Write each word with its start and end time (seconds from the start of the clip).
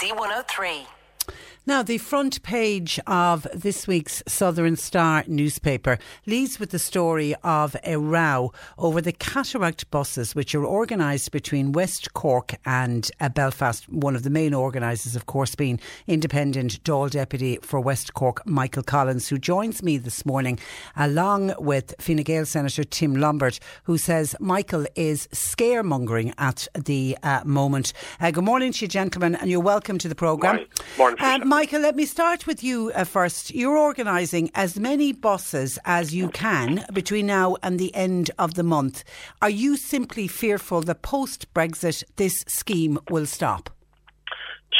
C103. 0.00 0.99
Now, 1.70 1.84
the 1.84 1.98
front 1.98 2.42
page 2.42 2.98
of 3.06 3.46
this 3.54 3.86
week's 3.86 4.24
Southern 4.26 4.74
Star 4.74 5.22
newspaper 5.28 6.00
leads 6.26 6.58
with 6.58 6.70
the 6.70 6.80
story 6.80 7.32
of 7.44 7.76
a 7.84 7.96
row 7.96 8.52
over 8.76 9.00
the 9.00 9.12
cataract 9.12 9.88
buses, 9.92 10.34
which 10.34 10.52
are 10.56 10.66
organised 10.66 11.30
between 11.30 11.70
West 11.70 12.12
Cork 12.12 12.56
and 12.66 13.08
uh, 13.20 13.28
Belfast. 13.28 13.88
One 13.88 14.16
of 14.16 14.24
the 14.24 14.30
main 14.30 14.52
organisers, 14.52 15.14
of 15.14 15.26
course, 15.26 15.54
being 15.54 15.78
independent 16.08 16.82
Dáil 16.82 17.08
Deputy 17.08 17.60
for 17.62 17.78
West 17.78 18.14
Cork, 18.14 18.44
Michael 18.44 18.82
Collins, 18.82 19.28
who 19.28 19.38
joins 19.38 19.80
me 19.80 19.96
this 19.96 20.26
morning, 20.26 20.58
along 20.96 21.54
with 21.60 21.94
Fine 22.00 22.24
Gael 22.24 22.46
Senator 22.46 22.82
Tim 22.82 23.14
Lombard, 23.14 23.60
who 23.84 23.96
says 23.96 24.34
Michael 24.40 24.86
is 24.96 25.28
scaremongering 25.28 26.34
at 26.36 26.66
the 26.74 27.16
uh, 27.22 27.42
moment. 27.44 27.92
Uh, 28.20 28.32
good 28.32 28.42
morning 28.42 28.72
to 28.72 28.86
you, 28.86 28.88
gentlemen, 28.88 29.36
and 29.36 29.48
you're 29.48 29.60
welcome 29.60 29.98
to 29.98 30.08
the 30.08 30.16
programme. 30.16 30.56
Morning. 30.56 30.68
Morning, 30.98 31.18
Uh, 31.20 31.59
Michael, 31.60 31.82
let 31.82 31.94
me 31.94 32.06
start 32.06 32.46
with 32.46 32.64
you 32.64 32.90
uh, 32.94 33.04
first. 33.04 33.54
You're 33.54 33.76
organising 33.76 34.50
as 34.54 34.80
many 34.80 35.12
buses 35.12 35.78
as 35.84 36.14
you 36.14 36.30
can 36.30 36.86
between 36.90 37.26
now 37.26 37.56
and 37.62 37.78
the 37.78 37.94
end 37.94 38.30
of 38.38 38.54
the 38.54 38.62
month. 38.62 39.04
Are 39.42 39.50
you 39.50 39.76
simply 39.76 40.26
fearful 40.26 40.80
that 40.80 41.02
post 41.02 41.52
Brexit 41.52 42.02
this 42.16 42.46
scheme 42.48 42.98
will 43.10 43.26
stop? 43.26 43.68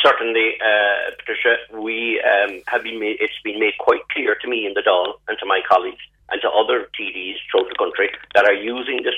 Certainly, 0.03 0.55
uh, 0.65 1.11
Patricia, 1.19 1.57
we 1.79 2.19
um, 2.25 2.63
have 2.69 2.83
been 2.83 2.99
made, 2.99 3.19
it's 3.21 3.35
been 3.45 3.61
made 3.61 3.77
quite 3.79 4.09
clear 4.09 4.35
to 4.41 4.49
me 4.49 4.65
in 4.65 4.73
the 4.73 4.81
Dáil 4.81 5.21
and 5.29 5.37
to 5.39 5.45
my 5.45 5.61
colleagues 5.69 6.01
and 6.31 6.41
to 6.41 6.49
other 6.49 6.89
TDs 6.99 7.37
throughout 7.51 7.69
the 7.69 7.77
country 7.77 8.09
that 8.35 8.47
are 8.47 8.55
using 8.55 9.03
the 9.03 9.13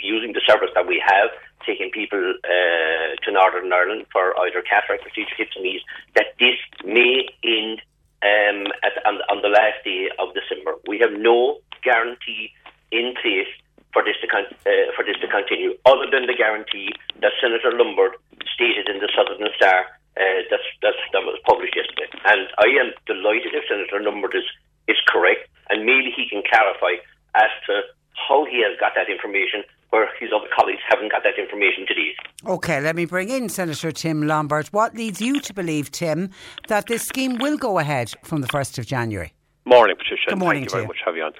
using 0.00 0.34
the 0.34 0.42
service 0.46 0.70
that 0.74 0.86
we 0.86 1.02
have, 1.02 1.30
taking 1.66 1.90
people 1.90 2.22
uh, 2.44 3.08
to 3.22 3.28
Northern 3.32 3.72
Ireland 3.72 4.06
for 4.12 4.38
either 4.40 4.62
cataract 4.62 5.02
procedure, 5.02 5.34
hips 5.36 5.52
and 5.56 5.64
knees, 5.64 5.82
that 6.14 6.38
this 6.38 6.56
may 6.84 7.26
end 7.42 7.82
um, 8.22 8.72
at, 8.86 8.94
on, 9.04 9.20
on 9.28 9.42
the 9.42 9.52
last 9.52 9.84
day 9.84 10.08
of 10.18 10.32
December. 10.32 10.78
We 10.86 10.98
have 11.00 11.12
no 11.12 11.58
guarantee 11.82 12.54
in 12.90 13.14
place 13.20 13.50
for 13.92 14.04
this 14.04 14.16
to 14.20 14.28
con- 14.28 14.56
uh, 14.64 14.92
for 14.94 15.04
this 15.04 15.16
to 15.20 15.28
continue, 15.28 15.74
other 15.84 16.06
than 16.10 16.26
the 16.26 16.36
guarantee 16.36 16.92
that 17.20 17.32
Senator 17.40 17.72
Lombard 17.72 18.12
stated 18.54 18.88
in 18.88 19.00
the 19.00 19.10
Southern 19.16 19.42
Star 19.56 19.86
uh, 20.16 20.40
that's, 20.48 20.64
that's, 20.80 21.02
that 21.12 21.24
was 21.24 21.36
published 21.44 21.76
yesterday. 21.76 22.08
And 22.24 22.48
I 22.56 22.68
am 22.80 22.92
delighted 23.04 23.52
if 23.52 23.68
Senator 23.68 24.00
Lombard 24.00 24.34
is, 24.34 24.48
is 24.88 24.96
correct, 25.08 25.48
and 25.68 25.84
maybe 25.84 26.12
he 26.12 26.28
can 26.28 26.42
clarify 26.44 26.96
as 27.36 27.52
to 27.68 27.84
how 28.16 28.44
he 28.48 28.64
has 28.64 28.72
got 28.80 28.96
that 28.96 29.12
information 29.12 29.60
where 29.90 30.08
his 30.18 30.30
other 30.34 30.48
colleagues 30.56 30.80
haven't 30.88 31.12
got 31.12 31.22
that 31.22 31.38
information 31.38 31.86
today. 31.86 32.14
Okay, 32.46 32.80
let 32.80 32.96
me 32.96 33.04
bring 33.04 33.28
in 33.28 33.48
Senator 33.48 33.92
Tim 33.92 34.26
Lombard. 34.26 34.68
What 34.68 34.94
leads 34.94 35.20
you 35.20 35.40
to 35.40 35.54
believe, 35.54 35.90
Tim, 35.90 36.30
that 36.68 36.86
this 36.86 37.02
scheme 37.02 37.38
will 37.38 37.56
go 37.56 37.78
ahead 37.78 38.12
from 38.22 38.40
the 38.40 38.48
1st 38.48 38.78
of 38.78 38.86
January? 38.86 39.32
Morning, 39.68 39.96
Patricia. 39.96 40.28
Good 40.28 40.38
morning 40.38 40.62
Thank 40.62 40.70
to 40.70 40.76
you 40.76 40.78
very 40.78 40.84
you. 40.84 40.88
much 40.88 40.98
for 41.02 41.10
having 41.10 41.18
you 41.18 41.26
on. 41.26 41.34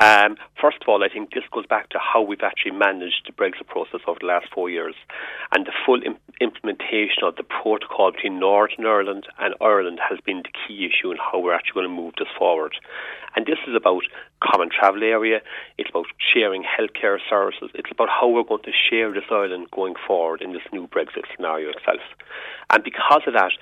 Um, 0.00 0.36
first 0.60 0.78
of 0.82 0.88
all, 0.88 1.04
I 1.04 1.08
think 1.08 1.32
this 1.32 1.44
goes 1.52 1.64
back 1.64 1.90
to 1.90 1.98
how 2.00 2.20
we've 2.22 2.42
actually 2.42 2.72
managed 2.72 3.22
the 3.26 3.32
Brexit 3.32 3.68
process 3.68 4.00
over 4.08 4.18
the 4.20 4.26
last 4.26 4.46
four 4.52 4.68
years 4.68 4.96
and 5.54 5.64
the 5.64 5.70
full 5.86 6.02
Im- 6.02 6.18
implementation 6.40 7.22
of 7.22 7.36
the 7.36 7.44
protocol 7.44 8.10
between 8.10 8.40
Northern 8.40 8.84
Ireland 8.84 9.28
and 9.38 9.54
Ireland 9.60 10.00
has 10.02 10.18
been 10.26 10.42
the 10.42 10.50
key 10.50 10.90
issue 10.90 11.12
in 11.12 11.18
how 11.18 11.38
we're 11.38 11.54
actually 11.54 11.74
going 11.74 11.88
to 11.88 11.94
move 12.02 12.14
this 12.18 12.26
forward. 12.36 12.74
And 13.36 13.46
this 13.46 13.58
is 13.68 13.76
about 13.76 14.02
common 14.42 14.68
travel 14.70 15.02
area, 15.02 15.40
it's 15.76 15.90
about 15.90 16.06
sharing 16.18 16.62
healthcare 16.62 17.18
services, 17.28 17.70
it's 17.74 17.90
about 17.90 18.08
how 18.08 18.28
we're 18.28 18.44
going 18.44 18.62
to 18.62 18.72
share 18.72 19.12
this 19.12 19.28
island 19.30 19.70
going 19.70 19.94
forward 20.06 20.42
in 20.42 20.52
this 20.52 20.62
new 20.72 20.86
Brexit 20.86 21.24
scenario 21.34 21.70
itself. 21.70 22.02
And 22.70 22.84
because 22.84 23.22
of 23.26 23.34
that 23.34 23.52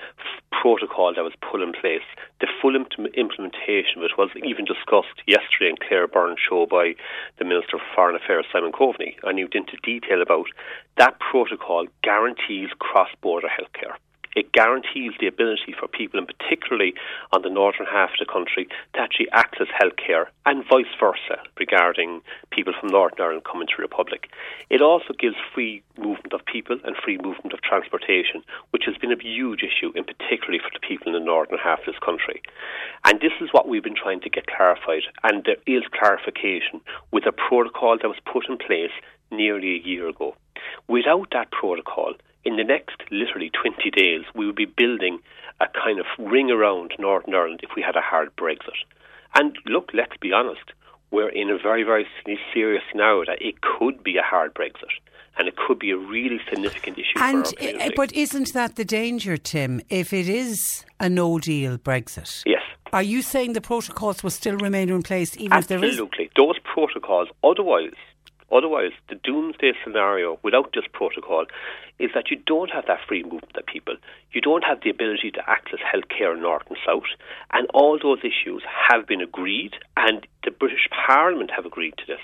protocol 0.51 1.15
that 1.15 1.23
was 1.23 1.35
put 1.41 1.63
in 1.63 1.73
place, 1.73 2.07
the 2.41 2.49
full 2.61 2.75
im- 2.75 3.07
implementation 3.15 3.99
of 3.99 4.05
it 4.05 4.19
was 4.19 4.31
even 4.45 4.65
discussed 4.65 5.23
yesterday 5.27 5.71
in 5.71 5.77
Claire 5.77 6.09
Byrne's 6.09 6.39
show 6.41 6.67
by 6.67 6.95
the 7.39 7.45
Minister 7.45 7.79
for 7.79 7.95
Foreign 7.95 8.17
Affairs, 8.17 8.47
Simon 8.53 8.73
Coveney, 8.73 9.17
and 9.23 9.39
he 9.39 9.45
went 9.45 9.55
into 9.55 9.77
detail 9.83 10.23
about 10.23 10.47
that 10.97 11.19
protocol 11.21 11.87
guarantees 12.03 12.71
cross-border 12.79 13.49
healthcare. 13.49 13.97
It 14.37 14.53
guarantees 14.53 15.13
the 15.19 15.27
ability 15.27 15.75
for 15.79 15.89
people, 15.89 16.19
and 16.21 16.29
particularly 16.29 16.93
on 17.33 17.41
the 17.41 17.49
northern 17.49 17.87
half 17.87 18.11
of 18.11 18.19
the 18.21 18.31
country, 18.31 18.69
to 18.93 19.01
actually 19.01 19.31
access 19.33 19.67
healthcare 19.69 20.27
and 20.45 20.63
vice 20.69 20.93
versa 21.01 21.41
regarding 21.59 22.21
people 22.51 22.75
from 22.79 22.91
Northern 22.91 23.21
Ireland 23.21 23.45
coming 23.51 23.67
to 23.67 23.75
the 23.79 23.83
Republic. 23.83 24.29
It 24.69 24.83
also 24.83 25.15
gives 25.19 25.37
free 25.55 25.83
movement 25.97 26.35
of 26.35 26.45
people 26.45 26.79
and 26.85 26.95
free 27.03 27.17
movement 27.17 27.55
of 27.55 27.63
transportation, 27.63 28.45
which 28.71 28.85
has 28.85 28.97
been 28.99 29.11
a 29.11 29.17
huge 29.23 29.63
issue, 29.63 29.91
in 29.95 30.05
particularly 30.05 30.59
for 30.59 30.71
the 30.73 30.87
people 30.87 31.09
in 31.09 31.15
the 31.15 31.25
northern 31.25 31.59
half 31.59 31.81
of 31.81 31.87
this 31.87 32.05
country. 32.05 32.43
And 33.07 33.19
this 33.21 33.33
is 33.41 33.49
what 33.53 33.67
we've 33.67 33.83
been 33.83 33.97
trying 33.97 34.21
to 34.21 34.31
get 34.31 34.47
clarified, 34.47 35.05
and 35.25 35.45
there 35.45 35.57
is 35.67 35.83
clarification 35.99 36.83
with 37.11 37.25
a 37.27 37.33
protocol 37.33 37.97
that 37.97 38.09
was 38.09 38.21
put 38.31 38.51
in 38.51 38.59
place 38.59 38.93
nearly 39.31 39.77
a 39.77 39.89
year 39.89 40.09
ago. 40.09 40.35
Without 40.89 41.29
that 41.33 41.51
protocol, 41.51 42.15
in 42.47 42.57
the 42.57 42.65
next 42.65 43.03
literally 43.11 43.51
20 43.51 43.91
days, 43.91 44.23
we 44.35 44.47
would 44.47 44.55
be 44.55 44.67
building 44.67 45.19
a 45.61 45.67
kind 45.67 45.99
of 45.99 46.07
ring 46.19 46.51
around 46.51 46.93
Northern 46.99 47.35
Ireland 47.35 47.61
if 47.65 47.71
we 47.75 47.83
had 47.83 47.97
a 47.97 48.01
hard 48.01 48.35
Brexit. 48.37 48.79
And 49.35 49.59
look, 49.67 49.91
let's 49.93 50.17
be 50.21 50.33
honest, 50.33 50.73
we're 51.11 51.29
in 51.29 51.51
a 51.51 51.59
very, 51.59 51.83
very 51.83 52.07
serious 52.55 52.85
scenario 52.91 53.25
that 53.27 53.43
it 53.43 53.61
could 53.63 54.03
be 54.05 54.17
a 54.17 54.23
hard 54.23 54.55
Brexit. 54.55 54.95
And 55.39 55.49
it 55.49 55.57
could 55.57 55.79
be 55.79 55.91
a 55.91 55.99
really 55.99 56.41
significant 56.49 56.99
issue 56.99 57.19
And 57.19 57.45
our 57.61 57.89
uh, 57.89 57.91
but 57.95 58.11
isn't 58.13 58.55
that 58.55 58.77
the 58.77 58.87
danger, 58.87 59.37
Tim? 59.37 59.83
If 59.91 60.15
it 60.15 60.29
is 60.29 60.87
a 60.99 61.11
no 61.11 61.39
deal 61.39 61.77
Brexit, 61.77 62.43
yes. 62.47 62.63
are 62.93 63.03
you 63.03 63.21
saying 63.21 63.53
the 63.53 63.61
protocols 63.61 64.23
will 64.23 64.31
still 64.31 64.57
remain 64.57 64.89
in 64.89 65.03
place 65.03 65.37
even 65.37 65.59
if 65.59 65.67
there 65.67 65.85
is? 65.85 65.91
Absolutely. 65.91 66.31
Those 66.37 66.59
protocols, 66.61 67.29
otherwise, 67.45 67.93
otherwise, 68.53 68.93
the 69.09 69.17
doomsday 69.17 69.73
scenario 69.83 70.39
without 70.43 70.73
this 70.75 70.85
protocol 70.93 71.47
is 71.99 72.11
that 72.15 72.31
you 72.31 72.37
don't 72.47 72.71
have 72.71 72.87
that 72.87 73.01
free 73.09 73.23
movement 73.23 73.57
of 73.57 73.67
people. 73.67 73.97
You 74.33 74.41
don't 74.41 74.65
have 74.65 74.81
the 74.83 74.91
ability 74.91 75.31
to 75.33 75.51
access 75.51 75.81
healthcare 75.81 76.39
north 76.41 76.65
and 76.69 76.79
south. 76.87 77.09
And 77.53 77.67
all 77.73 77.99
those 78.01 78.21
issues 78.21 78.63
have 78.91 79.07
been 79.07 79.21
agreed, 79.21 79.73
and 79.97 80.27
the 80.45 80.51
British 80.51 80.89
Parliament 81.07 81.51
have 81.55 81.67
agreed 81.67 81.95
to 81.99 82.07
this. 82.07 82.21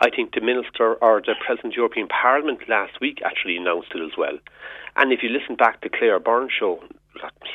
I 0.00 0.10
think 0.10 0.34
the 0.34 0.40
Minister 0.40 0.94
or 0.94 1.20
the 1.20 1.34
President 1.44 1.72
of 1.72 1.76
the 1.76 1.76
European 1.76 2.08
Parliament 2.08 2.68
last 2.68 3.00
week 3.00 3.20
actually 3.24 3.56
announced 3.56 3.92
it 3.94 4.02
as 4.02 4.18
well. 4.18 4.38
And 4.96 5.12
if 5.12 5.22
you 5.22 5.28
listen 5.28 5.56
back 5.56 5.80
to 5.80 5.88
Claire 5.88 6.18
Byrne's 6.18 6.52
show, 6.58 6.82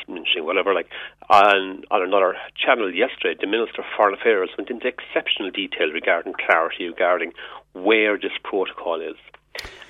mentioning 0.07 0.45
whatever, 0.45 0.73
like 0.73 0.89
on 1.29 1.83
on 1.91 2.01
another 2.01 2.35
channel 2.55 2.93
yesterday, 2.93 3.35
the 3.39 3.47
Minister 3.47 3.83
for 3.83 3.85
Foreign 3.95 4.13
Affairs 4.15 4.49
went 4.57 4.69
into 4.69 4.87
exceptional 4.87 5.51
detail 5.51 5.89
regarding 5.93 6.33
clarity 6.33 6.87
regarding 6.87 7.33
where 7.73 8.17
this 8.17 8.31
protocol 8.43 9.01
is. 9.01 9.17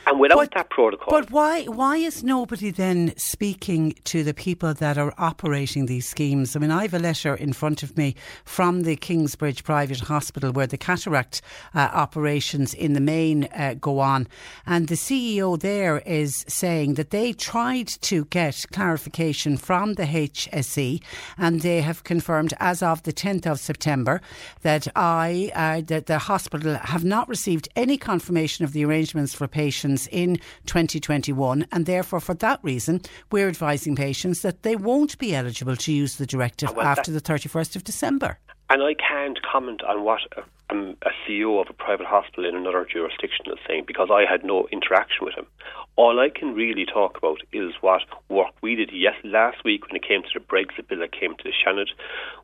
And 0.09 0.19
without 0.19 0.37
But- 0.37 0.51
that 0.55 0.69
protocol, 0.71 1.11
But 1.11 1.29
why 1.29 1.65
why 1.65 1.97
is 1.97 2.23
nobody 2.23 2.71
then 2.71 3.13
speaking 3.15 3.93
to 4.05 4.23
the 4.23 4.33
people 4.33 4.73
that 4.73 4.97
are 4.97 5.13
operating 5.19 5.85
these 5.85 6.07
schemes? 6.07 6.55
I 6.55 6.59
mean, 6.59 6.71
I 6.71 6.81
have 6.81 6.95
a 6.95 6.99
letter 6.99 7.35
in 7.35 7.53
front 7.53 7.83
of 7.83 7.95
me 7.95 8.15
from 8.43 8.81
the 8.81 8.95
Kingsbridge 8.95 9.63
Private 9.63 9.99
Hospital 9.99 10.51
where 10.51 10.65
the 10.65 10.77
cataract 10.77 11.43
uh, 11.75 11.89
operations 11.93 12.73
in 12.73 12.93
the 12.93 12.99
main 12.99 13.43
uh, 13.55 13.75
go 13.79 13.99
on, 13.99 14.27
and 14.65 14.87
the 14.87 14.95
CEO 14.95 15.59
there 15.59 15.99
is 16.07 16.43
saying 16.47 16.95
that 16.95 17.11
they 17.11 17.31
tried 17.31 17.87
to 18.01 18.25
get 18.25 18.65
clarification 18.73 19.57
from 19.57 19.93
the 19.93 20.05
HSE, 20.05 21.03
and 21.37 21.61
they 21.61 21.81
have 21.81 22.03
confirmed 22.03 22.55
as 22.59 22.81
of 22.81 23.03
the 23.03 23.13
10th 23.13 23.45
of 23.45 23.59
September 23.59 24.21
that 24.63 24.87
I 24.95 25.51
uh, 25.53 25.81
that 25.85 26.07
the 26.07 26.17
hospital 26.17 26.75
have 26.81 27.03
not 27.03 27.29
received 27.29 27.69
any 27.75 27.97
confirmation 27.97 28.65
of 28.65 28.73
the 28.73 28.83
arrangements 28.83 29.35
for 29.35 29.47
patients 29.47 29.98
in 30.07 30.37
2021, 30.65 31.67
and 31.71 31.85
therefore, 31.85 32.19
for 32.19 32.33
that 32.35 32.59
reason, 32.63 33.01
we're 33.31 33.47
advising 33.47 33.95
patients 33.95 34.41
that 34.41 34.63
they 34.63 34.75
won't 34.75 35.17
be 35.17 35.35
eligible 35.35 35.75
to 35.75 35.93
use 35.93 36.17
the 36.17 36.25
directive 36.25 36.75
Well, 36.75 36.85
after 36.85 37.11
the 37.11 37.21
31st 37.21 37.75
of 37.75 37.83
December. 37.83 38.39
And 38.69 38.83
I 38.83 38.93
can't 38.93 39.39
comment 39.41 39.81
on 39.83 40.03
what 40.03 40.21
um, 40.69 40.95
a 41.03 41.09
CEO 41.25 41.61
of 41.61 41.67
a 41.69 41.73
private 41.73 42.05
hospital 42.05 42.47
in 42.47 42.55
another 42.55 42.85
jurisdiction 42.85 43.45
is 43.47 43.59
saying 43.67 43.85
because 43.87 44.09
I 44.11 44.29
had 44.29 44.43
no 44.43 44.67
interaction 44.71 45.25
with 45.25 45.35
him. 45.35 45.47
All 45.95 46.19
I 46.19 46.29
can 46.29 46.53
really 46.53 46.85
talk 46.85 47.17
about 47.17 47.39
is 47.51 47.73
what 47.81 48.03
work 48.29 48.53
we 48.61 48.75
did 48.75 48.91
yes 48.93 49.15
last 49.23 49.63
week 49.65 49.87
when 49.87 49.95
it 49.95 50.07
came 50.07 50.21
to 50.23 50.29
the 50.33 50.39
Brexit 50.39 50.87
bill 50.87 50.99
that 50.99 51.11
came 51.11 51.35
to 51.35 51.43
the 51.43 51.53
Senate, 51.65 51.89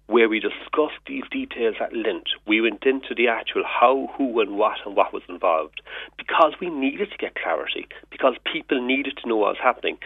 where 0.08 0.28
we 0.28 0.40
discussed 0.40 1.00
these 1.08 1.24
details 1.32 1.76
at 1.80 1.96
length. 1.96 2.32
We 2.46 2.62
went 2.62 2.84
into 2.86 3.16
the 3.16 3.28
actual 3.28 3.64
how, 3.64 4.10
who, 4.18 4.40
and 4.42 4.58
what, 4.58 4.78
and 4.86 4.96
what 4.96 5.14
was 5.14 5.24
involved 5.30 5.82
because 6.18 6.54
we 6.60 6.70
needed 6.70 7.12
to 7.12 7.18
get 7.18 7.36
clarity 7.36 7.88
because 8.12 8.36
people 8.52 8.86
needed 8.86 9.18
to 9.22 9.30
know 9.30 9.38
what 9.38 9.56
was 9.56 9.64
happening, 9.64 9.98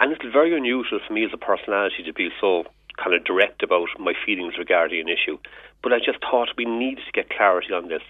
and 0.00 0.12
it's 0.12 0.24
very 0.32 0.56
unusual 0.56 1.00
for 1.06 1.12
me 1.12 1.24
as 1.24 1.30
a 1.32 1.38
personality 1.38 2.02
to 2.04 2.12
be 2.12 2.28
so 2.40 2.64
kind 3.02 3.14
of 3.14 3.24
direct 3.24 3.62
about 3.62 3.88
my 3.98 4.12
feelings 4.24 4.54
regarding 4.58 5.00
an 5.00 5.08
issue. 5.08 5.38
But 5.82 5.92
I 5.92 5.98
just 5.98 6.18
thought 6.20 6.48
we 6.56 6.64
needed 6.64 7.04
to 7.06 7.12
get 7.12 7.30
clarity 7.30 7.72
on 7.72 7.88
this. 7.88 8.02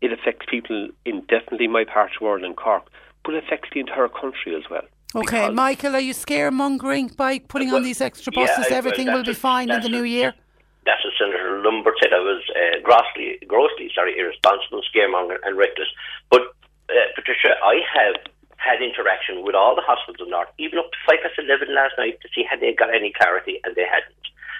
It 0.00 0.12
affects 0.12 0.46
people 0.48 0.88
in 1.04 1.20
definitely 1.22 1.68
my 1.68 1.84
part 1.84 2.10
of 2.12 2.18
the 2.18 2.24
world 2.24 2.44
in 2.44 2.54
Cork, 2.54 2.84
but 3.24 3.34
it 3.34 3.44
affects 3.44 3.68
the 3.74 3.80
entire 3.80 4.08
country 4.08 4.54
as 4.54 4.62
well. 4.70 4.86
Okay, 5.14 5.48
Michael, 5.50 5.96
are 5.96 6.00
you 6.00 6.12
scaremongering 6.12 7.16
by 7.16 7.38
putting 7.38 7.72
on 7.72 7.82
these 7.82 8.00
extra 8.00 8.32
yeah, 8.34 8.46
buses? 8.46 8.66
Well, 8.70 8.78
Everything 8.78 9.12
will 9.12 9.24
be 9.24 9.34
fine 9.34 9.70
in 9.70 9.80
the 9.80 9.88
new 9.88 10.04
year? 10.04 10.34
That's 10.84 11.02
what 11.04 11.14
Senator 11.18 11.60
Lombard 11.64 11.94
said. 12.00 12.12
I 12.12 12.20
was 12.20 12.42
uh, 12.56 12.80
grossly, 12.82 13.38
grossly, 13.46 13.90
sorry, 13.94 14.18
irresponsible, 14.18 14.82
scaremonger, 14.88 15.36
and 15.44 15.56
reckless. 15.56 15.88
But 16.30 16.42
uh, 16.88 16.92
Patricia, 17.14 17.56
I 17.62 17.80
have 17.92 18.16
had 18.58 18.82
interaction 18.82 19.42
with 19.46 19.54
all 19.54 19.74
the 19.74 19.86
hospitals 19.86 20.20
in 20.20 20.30
North, 20.30 20.50
even 20.58 20.78
up 20.78 20.90
to 20.90 20.98
five 21.06 21.22
past 21.22 21.38
eleven 21.38 21.74
last 21.74 21.94
night, 21.96 22.20
to 22.20 22.28
see 22.34 22.44
had 22.44 22.60
they 22.60 22.74
got 22.74 22.94
any 22.94 23.14
clarity, 23.14 23.62
and 23.64 23.74
they 23.74 23.86
hadn't. 23.86 24.14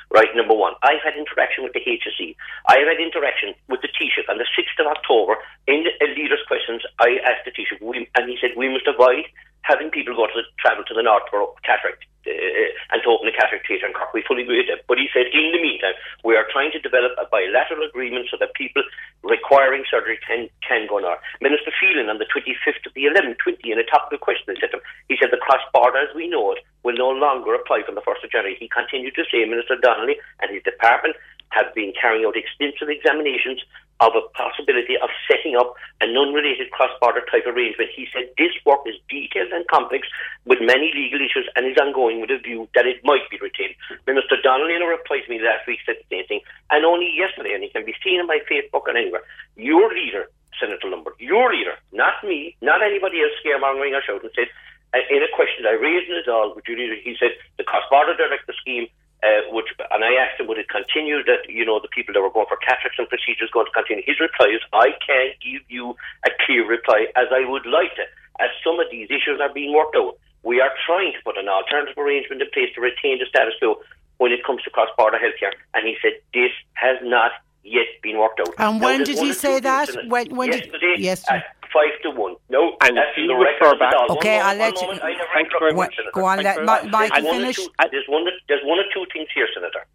Right, 0.09 0.33
number 0.33 0.57
one. 0.57 0.73
I've 0.83 1.05
had 1.05 1.21
interaction 1.21 1.65
with 1.65 1.77
the 1.77 1.85
HSE. 1.85 2.33
I 2.65 2.81
have 2.81 2.89
had 2.89 2.97
interaction 2.97 3.53
with 3.69 3.85
the 3.85 3.93
Taoiseach 3.93 4.25
on 4.33 4.41
the 4.41 4.49
6th 4.57 4.81
of 4.81 4.89
October. 4.89 5.37
In 5.69 5.85
the 5.85 5.93
leaders' 6.17 6.41
questions, 6.49 6.81
I 6.97 7.21
asked 7.29 7.45
the 7.45 7.53
Taoiseach, 7.53 8.09
and 8.17 8.25
he 8.25 8.39
said, 8.41 8.57
we 8.57 8.73
must 8.73 8.89
avoid 8.89 9.29
having 9.63 9.91
people 9.91 10.17
go 10.17 10.27
to 10.27 10.37
the, 10.37 10.45
travel 10.59 10.85
to 10.85 10.95
the 10.95 11.03
north 11.03 11.25
for 11.31 11.55
cataract 11.63 12.05
uh, 12.29 12.93
and 12.93 13.01
to 13.05 13.09
open 13.09 13.29
a 13.29 13.35
cataract 13.35 13.69
theatre 13.69 13.89
in 13.89 13.93
Cork. 13.93 14.13
We 14.13 14.25
fully 14.25 14.45
agree 14.45 14.65
with 14.65 14.71
that. 14.73 14.85
But 14.89 14.99
he 14.99 15.09
said, 15.13 15.29
in 15.33 15.53
the 15.53 15.61
meantime, 15.61 15.97
we 16.25 16.37
are 16.37 16.49
trying 16.49 16.73
to 16.73 16.81
develop 16.81 17.13
a 17.17 17.29
bilateral 17.29 17.85
agreement 17.85 18.29
so 18.31 18.37
that 18.41 18.53
people 18.55 18.83
requiring 19.25 19.85
surgery 19.89 20.19
can, 20.25 20.49
can 20.65 20.89
go 20.89 20.99
north. 20.99 21.21
Minister 21.41 21.73
Phelan 21.77 22.09
on 22.09 22.21
the 22.21 22.29
25th 22.29 22.85
of 22.85 22.93
the 22.95 23.09
11th, 23.09 23.39
20, 23.41 23.61
in 23.71 23.79
a 23.79 23.87
topical 23.87 24.19
question, 24.19 24.55
he 24.55 24.61
said, 24.61 24.73
him, 24.73 24.81
he 25.09 25.17
said 25.21 25.33
the 25.33 25.41
cross-border 25.41 25.99
as 25.99 26.13
we 26.15 26.29
know 26.29 26.53
it 26.53 26.65
will 26.85 26.97
no 26.97 27.11
longer 27.11 27.55
apply 27.55 27.83
from 27.85 27.97
the 27.97 28.05
1st 28.05 28.25
of 28.25 28.31
January. 28.33 28.57
He 28.59 28.69
continued 28.69 29.15
to 29.17 29.25
say, 29.29 29.45
Minister 29.45 29.77
Donnelly 29.77 30.17
and 30.41 30.53
his 30.53 30.63
department 30.63 31.17
have 31.51 31.73
been 31.75 31.93
carrying 31.97 32.25
out 32.25 32.37
extensive 32.37 32.89
examinations 32.89 33.65
of 34.01 34.15
a 34.15 34.23
possibility 34.39 34.95
of 35.03 35.11
setting 35.27 35.57
up 35.59 35.75
an 36.01 36.15
unrelated 36.15 36.71
cross-border 36.71 37.27
type 37.27 37.47
arrangement. 37.47 37.91
He 37.91 38.07
said 38.15 38.31
this 38.39 38.55
work 38.65 38.81
is 38.87 38.95
detailed 39.11 39.51
and 39.51 39.67
complex 39.67 40.07
with 40.47 40.63
many 40.63 40.95
legal 40.95 41.19
issues 41.19 41.51
and 41.57 41.67
is 41.67 41.77
ongoing 41.77 42.21
with 42.21 42.31
a 42.31 42.39
view 42.39 42.69
that 42.75 42.87
it 42.87 43.03
might 43.03 43.27
be 43.31 43.39
retained. 43.43 43.75
Minister 44.07 44.39
Donnelly 44.43 44.79
in 44.79 44.83
a 44.83 44.87
reply 44.87 45.21
to 45.27 45.31
me 45.31 45.43
last 45.43 45.67
week 45.67 45.83
said 45.85 45.99
the 45.99 46.07
same 46.15 46.27
thing. 46.27 46.41
And 46.71 46.87
only 46.87 47.11
yesterday, 47.11 47.55
and 47.55 47.65
it 47.65 47.73
can 47.73 47.85
be 47.85 47.95
seen 48.03 48.21
on 48.21 48.31
my 48.31 48.39
Facebook 48.47 48.87
and 48.87 48.97
anywhere, 48.97 49.27
your 49.57 49.91
leader, 49.91 50.31
Senator 50.63 50.87
Lombard, 50.87 51.19
your 51.19 51.51
leader, 51.51 51.75
not 51.91 52.23
me, 52.23 52.55
not 52.63 52.83
anybody 52.83 53.23
else 53.23 53.35
scaremongering 53.43 53.99
or 53.99 54.03
shouting, 54.07 54.31
said, 54.35 54.47
uh, 54.95 55.05
in 55.11 55.23
a 55.23 55.31
question 55.35 55.67
I 55.67 55.75
raised 55.75 56.09
in 56.09 56.17
his 56.17 56.29
all 56.29 56.55
with 56.55 56.65
your 56.67 56.79
leader, 56.79 56.97
he 57.03 57.17
said 57.19 57.35
the 57.59 57.65
cross-border 57.65 58.17
directive 58.17 58.55
scheme 58.63 58.87
uh, 59.29 59.41
which, 59.53 59.69
and 59.93 60.03
I 60.05 60.13
asked 60.23 60.41
him, 60.41 60.47
would 60.49 60.57
it 60.59 60.69
continue 60.69 61.23
that, 61.25 61.45
you 61.49 61.65
know, 61.65 61.79
the 61.81 61.89
people 61.89 62.15
that 62.15 62.23
were 62.25 62.31
going 62.33 62.47
for 62.49 62.57
cataracts 62.57 62.99
and 62.99 63.09
procedures 63.09 63.51
going 63.53 63.67
to 63.67 63.73
continue? 63.73 64.03
His 64.07 64.19
reply 64.21 64.49
is, 64.57 64.63
I 64.73 64.89
can't 65.05 65.35
give 65.45 65.63
you 65.69 65.85
a 66.25 66.31
clear 66.45 66.67
reply 66.67 67.07
as 67.17 67.29
I 67.31 67.45
would 67.49 67.67
like 67.67 67.93
to, 68.01 68.05
as 68.41 68.51
some 68.65 68.81
of 68.81 68.87
these 68.91 69.09
issues 69.11 69.39
are 69.41 69.53
being 69.53 69.75
worked 69.77 69.97
out. 69.97 70.17
We 70.43 70.61
are 70.61 70.73
trying 70.87 71.13
to 71.13 71.21
put 71.25 71.37
an 71.37 71.49
alternative 71.49 71.99
arrangement 71.99 72.41
in 72.43 72.49
place 72.57 72.71
to 72.77 72.81
retain 72.81 73.19
the 73.19 73.27
status 73.29 73.55
quo 73.59 73.77
when 74.19 74.33
it 74.33 74.45
comes 74.47 74.63
to 74.65 74.71
cross-border 74.71 75.19
healthcare. 75.19 75.53
And 75.75 75.87
he 75.87 75.97
said, 76.01 76.13
this 76.33 76.53
has 76.75 76.97
not 77.03 77.33
yet 77.65 77.87
been 78.03 78.19
worked 78.19 78.41
out. 78.41 78.55
And 78.59 78.81
Now, 78.81 78.87
when 78.87 79.05
did 79.05 79.19
he 79.19 79.33
say 79.33 79.61
that? 79.61 79.87
things 79.89 79.99
in 79.99 80.05
it. 80.07 80.11
When- 80.11 80.35
when 80.37 80.51
did- 80.51 80.65
Yesterday, 80.65 80.95
yesterday. 80.99 81.37
at 81.39 81.58
five 81.73 81.95
to 82.03 82.11
one. 82.11 82.37
No, 82.49 82.77
And 82.83 82.97
that's 82.97 83.17
you 83.17 83.27
the 83.29 83.35
refer 83.35 83.73
record 83.75 83.79
back- 83.79 83.93
the 83.93 83.99
One 84.15 84.19
Okay, 84.19 84.39
I'll 84.41 84.57
let 84.57 84.75
one 84.77 84.97
you- 84.97 85.03
I 85.03 85.13
never 85.13 85.25
Thank 85.35 85.53
you 85.53 85.59
very 85.59 85.73
much. 85.75 85.95
Senator. 85.97 86.11
Go 86.13 86.25
on, 86.25 86.37
Thank 86.39 86.45
let 86.47 86.57
you 86.59 86.65
Ma- 86.65 86.75
very 86.79 86.91
much. 86.91 86.93
Michael 86.93 87.15
There's 87.15 87.25
one 87.25 87.35
or 87.37 87.41
finish. 87.41 87.57
two- 87.57 87.73
uh, 87.79 87.89
there's 87.91 88.09
one. 88.09 88.25
There's 88.49 88.65
one 88.65 88.79
or 88.79 88.85
two 88.93 89.05
things 89.13 89.29
here, 89.35 89.49
Senator. 89.55 89.87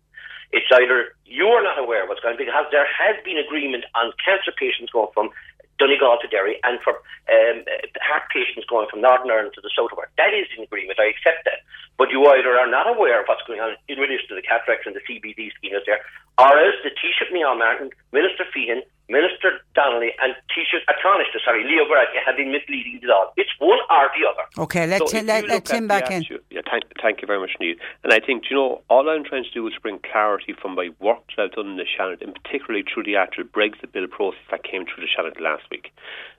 It's 0.52 0.70
either 0.72 1.16
you 1.26 1.48
are 1.50 1.64
not 1.64 1.80
aware 1.80 2.04
of 2.04 2.10
what's 2.10 2.22
going 2.22 2.34
on 2.34 2.38
because 2.38 2.66
there 2.72 2.86
has 2.86 3.16
been 3.24 3.38
agreement 3.38 3.86
on 3.96 4.14
cancer 4.24 4.52
patients 4.52 4.92
going 4.92 5.10
from 5.14 5.32
Donegal 5.80 6.20
to 6.22 6.28
Derry 6.28 6.60
and 6.64 6.80
for 6.84 7.02
um, 7.34 7.66
heart 8.02 8.24
patients 8.32 8.66
going 8.70 8.88
from 8.90 9.02
Northern 9.02 9.32
Ireland 9.32 9.56
to 9.56 9.62
the 9.62 9.72
south 9.76 9.92
of 9.92 9.98
Ireland. 9.98 10.14
That 10.18 10.34
is 10.34 10.46
an 10.56 10.64
agreement. 10.64 11.00
I 11.00 11.06
accept 11.10 11.46
that. 11.46 11.66
But 11.98 12.12
you 12.12 12.22
either 12.28 12.54
are 12.58 12.68
not 12.68 12.88
aware 12.88 13.22
of 13.22 13.26
what's 13.28 13.42
going 13.50 13.60
on 13.62 13.76
in 13.88 13.98
relation 13.98 14.28
to 14.30 14.36
the 14.36 14.44
cataracts 14.44 14.86
and 14.86 14.96
the 14.96 15.02
CBD 15.10 15.50
scheme 15.58 15.74
out 15.76 15.82
there, 15.88 16.02
or 16.38 16.54
else 16.60 16.76
the 16.84 16.92
Taoiseach 16.92 17.32
Micheál 17.34 17.58
Martin, 17.58 17.90
Minister 18.12 18.46
Feighan, 18.56 18.84
Minister 19.10 19.60
Donnelly, 19.76 20.12
and 20.22 20.34
Taoiseach 20.48 20.80
uh, 20.88 20.94
An 20.94 20.96
Tánaiste, 21.04 21.44
sorry, 21.44 21.64
Leo 21.64 21.84
Varadkar 21.86 22.24
have 22.26 22.38
been 22.38 22.52
misleading 22.52 23.00
it 23.04 23.10
all. 23.10 23.34
It's 23.36 23.52
one 23.60 23.80
or 23.90 24.10
the 24.16 24.28
other. 24.28 24.48
Okay, 24.58 24.88
let, 24.88 25.00
So 25.00 25.06
Tim, 25.08 25.26
let, 25.26 25.48
let 25.48 25.66
Tim 25.66 25.88
back 25.88 26.10
in. 26.10 26.24
Yeah, 26.50 26.62
thank, 26.70 26.84
thank 27.02 27.22
you 27.22 27.28
very 27.28 27.40
much, 27.40 27.52
Neil. 27.60 27.76
And 28.04 28.14
I 28.14 28.20
think, 28.20 28.46
you 28.50 28.56
know, 28.56 28.82
all 28.90 29.10
I'm 29.10 29.26
trying 29.26 29.44
to 29.44 29.52
do 29.52 29.68
is 29.68 29.74
bring 29.82 30.00
clarity 30.00 30.54
from 30.54 30.76
my 30.76 30.90
work 31.00 31.20
that 31.36 31.44
I've 31.44 31.52
done 31.52 31.68
in 31.68 31.78
the 31.78 31.84
Seanad, 31.84 32.22
and 32.22 32.34
particularly 32.34 32.86
through 32.92 33.04
the 33.04 33.18
actual 33.18 33.44
Brexit 33.44 33.92
bill 33.92 34.08
process 34.08 34.40
that 34.52 34.64
came 34.64 34.86
through 34.86 35.06
the 35.06 35.12
Seanad 35.12 35.40
last 35.42 35.64
week. 35.70 35.92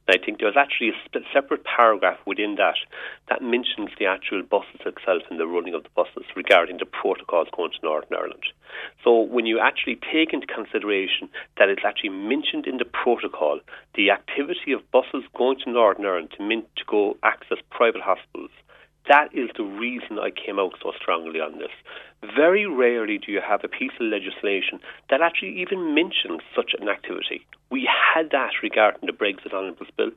And 0.07 0.21
I 0.21 0.25
think 0.25 0.39
there 0.39 0.49
was 0.49 0.57
actually 0.57 0.91
a 0.91 1.21
separate 1.33 1.65
paragraph 1.65 2.19
within 2.27 2.57
that 2.57 2.77
that 3.29 3.43
mentions 3.43 3.91
the 3.99 4.07
actual 4.07 4.43
buses 4.43 4.81
itself 4.85 5.23
and 5.31 5.41
the 5.41 5.47
running 5.47 5.75
of 5.75 5.83
the 5.83 5.89
buses 5.97 6.25
regarding 6.37 6.79
the 6.79 6.87
protocols 6.87 7.49
going 7.57 7.73
to 7.73 7.79
Northern 7.83 8.19
Ireland. 8.19 8.45
So 9.03 9.21
when 9.21 9.47
you 9.47 9.61
actually 9.61 9.99
take 10.13 10.33
into 10.33 10.47
consideration 10.47 11.29
that 11.57 11.69
it's 11.69 11.85
actually 11.85 12.11
mentioned 12.11 12.67
in 12.67 12.77
the 12.79 12.85
protocol, 12.85 13.61
the 13.95 14.11
activity 14.11 14.73
of 14.73 14.91
buses 14.91 15.25
going 15.37 15.59
to 15.65 15.71
Northern 15.71 16.05
Ireland 16.05 16.33
to, 16.37 16.49
to 16.49 16.85
go 16.87 17.17
access 17.23 17.59
private 17.71 18.03
hospitals, 18.03 18.51
that 19.09 19.29
is 19.35 19.51
the 19.57 19.65
reason 19.65 20.19
I 20.19 20.31
came 20.31 20.59
out 20.59 20.75
so 20.83 20.93
strongly 21.01 21.41
on 21.41 21.59
this. 21.59 21.73
Very 22.35 22.67
rarely 22.67 23.19
do 23.19 23.33
you 23.33 23.41
have 23.47 23.63
a 23.63 23.69
piece 23.69 23.93
of 24.01 24.07
legislation 24.07 24.81
that 25.11 25.21
actually 25.21 25.61
even 25.61 25.95
mentions 25.95 26.41
such 26.57 26.73
an 26.81 26.89
activity. 26.89 27.45
We 27.71 27.87
had 28.15 28.31
that 28.31 28.53
regarding 28.63 29.07
the 29.07 29.13
Brexit 29.13 29.53
Omnibus 29.53 29.89
Bill. 29.97 30.11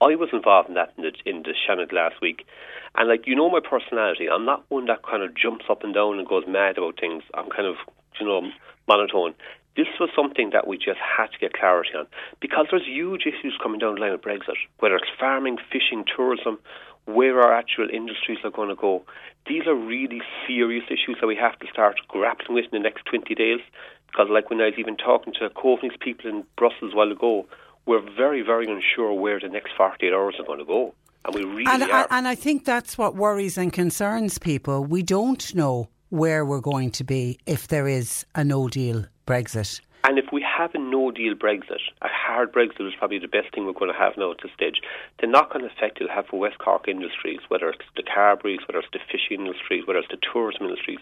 I 0.00 0.14
was 0.14 0.30
involved 0.32 0.68
in 0.68 0.74
that 0.76 0.92
in 0.96 1.04
the, 1.04 1.12
in 1.26 1.42
the 1.42 1.52
Seanad 1.52 1.92
last 1.92 2.16
week. 2.22 2.46
And, 2.94 3.08
like, 3.08 3.26
you 3.26 3.36
know 3.36 3.50
my 3.50 3.60
personality. 3.60 4.28
I'm 4.28 4.46
not 4.46 4.64
one 4.68 4.86
that 4.86 5.02
kind 5.02 5.22
of 5.22 5.36
jumps 5.36 5.66
up 5.68 5.84
and 5.84 5.92
down 5.92 6.18
and 6.18 6.26
goes 6.26 6.44
mad 6.48 6.78
about 6.78 6.98
things. 6.98 7.22
I'm 7.34 7.50
kind 7.50 7.66
of, 7.66 7.76
you 8.18 8.26
know, 8.26 8.48
monotone. 8.88 9.34
This 9.76 9.86
was 10.00 10.10
something 10.16 10.50
that 10.52 10.66
we 10.66 10.76
just 10.76 10.98
had 10.98 11.28
to 11.32 11.38
get 11.38 11.52
clarity 11.52 11.90
on 11.96 12.06
because 12.40 12.66
there's 12.70 12.86
huge 12.86 13.22
issues 13.22 13.56
coming 13.62 13.78
down 13.78 13.94
the 13.94 14.00
line 14.00 14.12
with 14.12 14.22
Brexit, 14.22 14.58
whether 14.80 14.96
it's 14.96 15.06
farming, 15.18 15.58
fishing, 15.70 16.04
tourism, 16.04 16.58
where 17.06 17.40
our 17.40 17.52
actual 17.52 17.88
industries 17.90 18.38
are 18.44 18.50
going 18.50 18.68
to 18.68 18.74
go. 18.74 19.02
These 19.46 19.66
are 19.66 19.74
really 19.74 20.20
serious 20.46 20.84
issues 20.88 21.16
that 21.20 21.26
we 21.26 21.36
have 21.36 21.58
to 21.60 21.66
start 21.72 21.96
grappling 22.08 22.54
with 22.54 22.64
in 22.72 22.82
the 22.82 22.88
next 22.88 23.04
20 23.06 23.34
days. 23.34 23.60
Because, 24.06 24.28
like 24.28 24.50
when 24.50 24.60
I 24.60 24.66
was 24.66 24.74
even 24.78 24.96
talking 24.96 25.32
to 25.34 25.48
Coveney's 25.50 25.96
people 26.00 26.28
in 26.28 26.44
Brussels 26.56 26.92
a 26.92 26.96
while 26.96 27.12
ago, 27.12 27.46
we're 27.86 28.02
very, 28.16 28.42
very 28.42 28.66
unsure 28.66 29.12
where 29.12 29.38
the 29.38 29.48
next 29.48 29.72
48 29.76 30.12
hours 30.12 30.34
are 30.38 30.44
going 30.44 30.58
to 30.58 30.64
go. 30.64 30.94
And 31.24 31.34
we 31.34 31.44
really 31.44 31.66
And, 31.66 31.84
and 32.10 32.26
I 32.26 32.34
think 32.34 32.64
that's 32.64 32.98
what 32.98 33.14
worries 33.14 33.56
and 33.56 33.72
concerns 33.72 34.38
people. 34.38 34.84
We 34.84 35.02
don't 35.02 35.54
know 35.54 35.88
where 36.10 36.44
we're 36.44 36.60
going 36.60 36.90
to 36.90 37.04
be 37.04 37.38
if 37.46 37.68
there 37.68 37.88
is 37.88 38.26
a 38.34 38.44
no 38.44 38.68
deal 38.68 39.06
Brexit. 39.26 39.80
And 40.02 40.18
if 40.18 40.32
we 40.32 40.42
have 40.42 40.74
a 40.74 40.78
no 40.78 41.10
deal 41.10 41.34
Brexit, 41.34 41.80
a 42.00 42.08
hard 42.08 42.52
Brexit 42.52 42.88
is 42.88 42.94
probably 42.98 43.18
the 43.18 43.28
best 43.28 43.54
thing 43.54 43.66
we're 43.66 43.74
going 43.74 43.92
to 43.92 43.98
have 43.98 44.16
now 44.16 44.30
at 44.30 44.38
this 44.42 44.50
stage. 44.52 44.80
The 45.20 45.26
knock 45.26 45.52
on 45.54 45.62
effect 45.62 46.00
it'll 46.00 46.12
have 46.12 46.26
for 46.26 46.40
West 46.40 46.58
Cork 46.58 46.88
industries, 46.88 47.40
whether 47.48 47.68
it's 47.68 47.84
the 47.96 48.02
Carberys, 48.02 48.66
whether 48.66 48.78
it's 48.78 48.88
the 48.92 48.98
fishing 49.12 49.44
industries, 49.44 49.86
whether 49.86 49.98
it's 49.98 50.08
the 50.08 50.16
tourism 50.32 50.66
industries, 50.66 51.00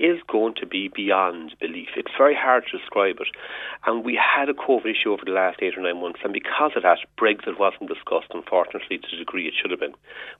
is 0.00 0.18
going 0.26 0.54
to 0.54 0.66
be 0.66 0.88
beyond 0.88 1.54
belief. 1.60 1.90
It's 1.96 2.10
very 2.18 2.34
hard 2.34 2.64
to 2.66 2.78
describe 2.78 3.20
it. 3.20 3.28
And 3.86 4.04
we 4.04 4.18
had 4.18 4.48
a 4.48 4.54
COVID 4.54 4.90
issue 4.90 5.12
over 5.12 5.22
the 5.24 5.30
last 5.30 5.62
eight 5.62 5.78
or 5.78 5.82
nine 5.82 6.00
months, 6.02 6.20
and 6.24 6.32
because 6.32 6.72
of 6.74 6.82
that, 6.82 6.98
Brexit 7.16 7.60
wasn't 7.60 7.88
discussed, 7.88 8.34
unfortunately, 8.34 8.98
to 8.98 9.08
the 9.12 9.18
degree 9.18 9.46
it 9.46 9.54
should 9.54 9.70
have 9.70 9.80
been. 9.80 9.94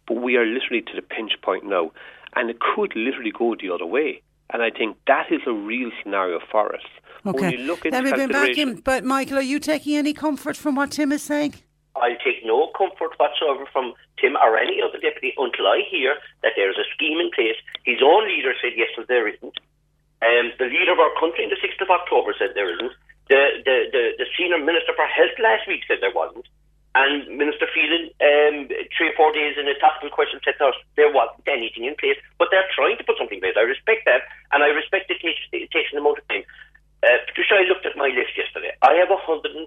But 0.08 0.14
we 0.14 0.36
are 0.36 0.44
literally 0.44 0.82
to 0.82 0.96
the 0.96 1.02
pinch 1.02 1.32
point 1.40 1.64
now, 1.64 1.92
and 2.34 2.50
it 2.50 2.58
could 2.60 2.94
literally 2.94 3.32
go 3.32 3.54
the 3.60 3.70
other 3.70 3.86
way. 3.86 4.22
And 4.50 4.62
I 4.62 4.70
think 4.70 4.96
that 5.06 5.32
is 5.32 5.40
a 5.46 5.52
real 5.52 5.90
scenario 6.02 6.40
for 6.50 6.74
us. 6.74 6.82
Okay. 7.24 7.56
Let 7.56 8.04
me 8.04 8.12
bring 8.12 8.28
back 8.28 8.58
in. 8.58 8.80
But 8.80 9.04
Michael, 9.04 9.38
are 9.38 9.42
you 9.42 9.58
taking 9.58 9.96
any 9.96 10.12
comfort 10.12 10.56
from 10.56 10.74
what 10.74 10.90
Tim 10.90 11.12
is 11.12 11.22
saying? 11.22 11.54
I'll 11.96 12.18
take 12.24 12.44
no 12.44 12.72
comfort 12.76 13.12
whatsoever 13.18 13.64
from 13.72 13.92
Tim 14.18 14.36
or 14.36 14.56
any 14.56 14.80
other 14.80 14.98
deputy 14.98 15.32
until 15.36 15.66
I 15.66 15.84
hear 15.88 16.16
that 16.42 16.52
there's 16.56 16.76
a 16.76 16.88
scheme 16.94 17.20
in 17.20 17.30
place. 17.30 17.56
His 17.84 18.00
own 18.02 18.26
leader 18.26 18.52
said 18.60 18.72
yes, 18.76 18.88
well, 18.96 19.06
there 19.08 19.28
isn't. 19.28 19.56
Um, 20.22 20.52
the 20.58 20.66
leader 20.72 20.92
of 20.92 21.00
our 21.00 21.12
country 21.20 21.44
on 21.44 21.50
the 21.50 21.60
6th 21.60 21.82
of 21.82 21.90
October 21.90 22.34
said 22.38 22.54
there 22.54 22.72
isn't. 22.72 22.92
The, 23.28 23.60
the, 23.64 23.76
the, 23.92 24.04
the 24.18 24.26
senior 24.36 24.58
minister 24.58 24.92
for 24.96 25.06
health 25.06 25.36
last 25.38 25.68
week 25.68 25.82
said 25.86 25.98
there 26.00 26.14
wasn't. 26.14 26.46
And 26.94 27.24
Minister 27.38 27.64
Phelan, 27.72 28.12
um, 28.20 28.68
three 28.92 29.08
or 29.08 29.16
four 29.16 29.32
days 29.32 29.56
in 29.56 29.64
a 29.64 29.76
topical 29.80 30.12
question, 30.12 30.40
said 30.44 30.60
there 30.60 31.08
wasn't 31.08 31.48
anything 31.48 31.88
in 31.88 31.96
place, 31.96 32.20
but 32.36 32.48
they're 32.52 32.68
trying 32.76 33.00
to 33.00 33.04
put 33.04 33.16
something 33.16 33.40
in 33.40 33.44
place. 33.44 33.56
I 33.56 33.64
respect 33.64 34.04
that, 34.04 34.28
and 34.52 34.60
I 34.60 34.68
respect 34.68 35.08
it 35.08 35.20
takes, 35.24 35.40
it 35.52 35.72
takes 35.72 35.88
an 35.92 35.98
amount 35.98 36.20
of 36.20 36.28
time. 36.28 36.44
Uh, 37.02 37.16
Patricia, 37.26 37.56
I 37.58 37.64
looked 37.64 37.88
at 37.88 37.96
my 37.96 38.12
list 38.12 38.36
yesterday. 38.36 38.76
I 38.84 38.94
have 39.00 39.08
151 39.08 39.66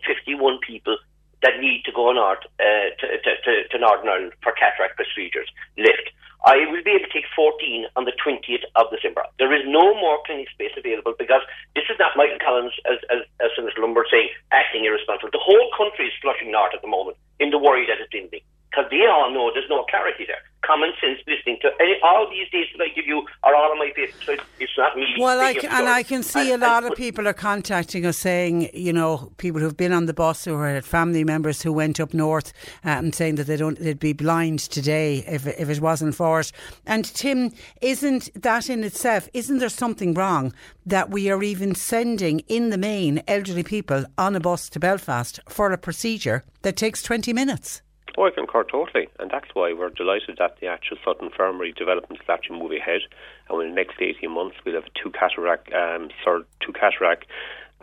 people 0.61 0.97
that 1.41 1.59
need 1.59 1.83
to 1.85 1.91
go 1.91 2.13
north 2.13 2.45
uh, 2.61 2.89
to, 3.01 3.05
to, 3.21 3.31
to, 3.41 3.51
to 3.73 3.75
Northern 3.77 4.07
Ireland 4.07 4.33
for 4.41 4.53
cataract 4.53 4.95
procedures 4.95 5.49
left. 5.77 6.13
I 6.45 6.61
will 6.69 6.85
be 6.85 6.93
able 6.93 7.09
to 7.09 7.13
take 7.13 7.25
14 7.33 7.89
on 7.97 8.05
the 8.05 8.13
20th 8.21 8.69
of 8.77 8.93
December. 8.93 9.25
There 9.41 9.49
is 9.49 9.65
no 9.65 9.97
more 9.97 10.21
clinic 10.29 10.45
space 10.53 10.77
available 10.77 11.17
because 11.17 11.41
this 11.73 11.89
is 11.89 11.97
not 11.97 12.13
Michael 12.13 12.37
Collins, 12.37 12.77
as, 12.85 13.01
as, 13.09 13.25
as 13.41 13.49
Senator 13.57 13.81
Lombard 13.81 14.05
saying, 14.13 14.29
acting 14.53 14.85
irresponsible. 14.85 15.33
The 15.33 15.41
whole 15.41 15.73
country 15.73 16.05
is 16.05 16.13
flushing 16.21 16.53
north 16.53 16.77
at 16.77 16.85
the 16.85 16.87
moment 16.87 17.17
in 17.41 17.49
the 17.49 17.57
worry 17.57 17.89
that 17.89 17.97
it's 17.97 18.13
ending 18.13 18.45
because 18.69 18.85
they 18.91 19.09
all 19.09 19.33
know 19.33 19.49
there's 19.55 19.69
no 19.73 19.89
clarity 19.89 20.29
there. 20.29 20.43
Common 20.61 20.93
sense 21.01 21.17
listening 21.25 21.57
to 21.65 21.73
any, 21.81 21.97
all 22.03 22.29
these 22.29 22.45
dates 22.53 22.69
that 22.77 22.83
I 22.83 22.93
give 22.93 23.07
you 23.07 23.25
are 23.41 23.55
all 23.55 23.71
on 23.71 23.79
my 23.79 23.89
face. 23.95 24.13
So 24.21 24.37
it's 24.59 24.77
not 24.77 24.93
me. 24.93 25.14
Well, 25.25 25.41
I 25.41 25.55
can, 25.55 25.71
and 25.71 25.89
I 25.89 26.03
can 26.03 26.21
see 26.21 26.51
and, 26.51 26.61
a 26.61 26.67
lot 26.67 26.83
of 26.83 26.93
people 26.95 27.27
are 27.27 27.33
contacting 27.33 28.05
us 28.05 28.15
saying, 28.15 28.69
you 28.75 28.93
know, 28.93 29.31
people 29.37 29.59
who've 29.59 29.75
been 29.75 29.91
on 29.91 30.05
the 30.05 30.13
bus 30.13 30.45
or 30.45 30.67
had 30.67 30.85
family 30.85 31.23
members 31.23 31.63
who 31.63 31.73
went 31.73 31.99
up 31.99 32.13
north 32.13 32.53
and 32.83 33.07
um, 33.07 33.11
saying 33.11 33.33
that 33.35 33.47
they 33.47 33.57
don't, 33.57 33.79
they'd 33.79 33.97
be 33.97 34.13
blind 34.13 34.59
today 34.59 35.23
if 35.27 35.47
if 35.47 35.67
it 35.67 35.81
wasn't 35.81 36.13
for 36.13 36.41
it. 36.41 36.51
And 36.85 37.05
Tim, 37.05 37.51
isn't 37.81 38.29
that 38.39 38.69
in 38.69 38.83
itself? 38.83 39.27
Isn't 39.33 39.57
there 39.57 39.69
something 39.69 40.13
wrong 40.13 40.53
that 40.85 41.09
we 41.09 41.31
are 41.31 41.41
even 41.41 41.73
sending 41.73 42.41
in 42.41 42.69
the 42.69 42.77
main 42.77 43.23
elderly 43.27 43.63
people 43.63 44.05
on 44.19 44.35
a 44.35 44.39
bus 44.39 44.69
to 44.69 44.79
Belfast 44.79 45.39
for 45.49 45.71
a 45.71 45.77
procedure 45.79 46.43
that 46.61 46.77
takes 46.77 47.01
twenty 47.01 47.33
minutes? 47.33 47.81
Oh, 48.17 48.25
I 48.25 48.31
concur 48.31 48.63
totally, 48.63 49.09
and 49.19 49.29
that's 49.29 49.49
why 49.53 49.73
we're 49.73 49.89
delighted 49.89 50.37
that 50.39 50.57
the 50.61 50.67
actual 50.67 50.95
South 51.03 51.17
Infirmary 51.21 51.73
development 51.73 52.21
is 52.21 52.29
actually 52.29 52.59
moving 52.59 52.77
ahead. 52.77 53.01
And 53.49 53.61
in 53.61 53.69
the 53.69 53.75
next 53.75 54.01
18 54.01 54.31
months, 54.31 54.55
we'll 54.65 54.75
have 54.75 54.85
two 54.93 55.11
cataract, 55.11 55.73
um, 55.73 56.09
sorry, 56.23 56.43
two 56.61 56.71
cataract 56.71 57.25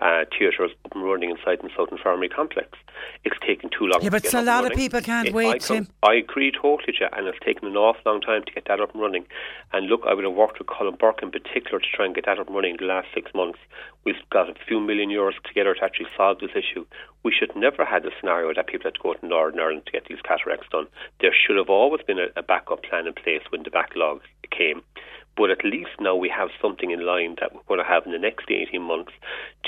uh, 0.02 0.24
theatres 0.36 0.72
up 0.84 0.94
and 0.94 1.04
running 1.04 1.30
inside 1.30 1.60
the 1.62 1.70
South 1.76 1.88
Infirmary 1.92 2.28
complex. 2.28 2.76
It's 3.24 3.38
taken 3.46 3.70
too 3.70 3.86
long. 3.86 4.02
Yeah, 4.02 4.10
but 4.10 4.34
a 4.34 4.42
lot 4.42 4.64
of 4.66 4.72
people 4.72 5.00
can't 5.00 5.28
it, 5.28 5.34
wait, 5.34 5.54
I, 5.54 5.58
Tim. 5.58 5.88
I 6.02 6.14
agree 6.14 6.50
totally, 6.50 6.94
and 7.00 7.26
it's 7.28 7.38
taken 7.44 7.68
an 7.68 7.76
awful 7.76 8.02
long 8.04 8.20
time 8.20 8.42
to 8.44 8.52
get 8.52 8.64
that 8.66 8.80
up 8.80 8.92
and 8.92 9.00
running. 9.00 9.26
And 9.72 9.86
look, 9.86 10.02
I 10.06 10.14
would 10.14 10.24
have 10.24 10.34
worked 10.34 10.58
with 10.58 10.66
Colm 10.66 10.98
Burke 10.98 11.22
in 11.22 11.30
particular 11.30 11.78
to 11.78 11.86
try 11.94 12.04
and 12.04 12.14
get 12.14 12.26
that 12.26 12.40
up 12.40 12.48
and 12.48 12.56
running 12.56 12.72
in 12.72 12.76
the 12.78 12.92
last 12.92 13.08
six 13.14 13.32
months. 13.32 13.58
We've 14.04 14.16
got 14.30 14.50
a 14.50 14.54
few 14.66 14.80
million 14.80 15.10
euros 15.10 15.40
together 15.44 15.74
to 15.74 15.84
actually 15.84 16.08
solve 16.16 16.40
this 16.40 16.50
issue. 16.56 16.84
We 17.22 17.32
should 17.32 17.54
never 17.54 17.84
have 17.84 17.88
had 17.88 18.02
the 18.02 18.10
scenario 18.18 18.52
that 18.54 18.66
people 18.66 18.84
had 18.84 18.94
to 18.94 19.00
go 19.00 19.14
to 19.14 19.26
Northern 19.26 19.60
Ireland 19.60 19.86
to 19.86 19.92
get 19.92 20.06
these 20.06 20.20
cataracts 20.24 20.66
done. 20.72 20.88
There 21.20 21.32
should 21.32 21.56
have 21.56 21.70
always 21.70 22.02
been 22.02 22.18
a, 22.18 22.26
a 22.34 22.42
backup 22.42 22.82
plan 22.82 23.06
in 23.06 23.14
place 23.14 23.42
when 23.50 23.62
the 23.62 23.70
backlog 23.70 24.22
came. 24.50 24.82
But 25.36 25.50
at 25.50 25.64
least 25.64 25.90
now 25.98 26.14
we 26.14 26.28
have 26.28 26.50
something 26.60 26.90
in 26.90 27.06
line 27.06 27.36
that 27.40 27.54
we're 27.54 27.62
going 27.66 27.80
to 27.80 27.86
have 27.86 28.04
in 28.04 28.12
the 28.12 28.18
next 28.18 28.50
18 28.50 28.82
months. 28.82 29.12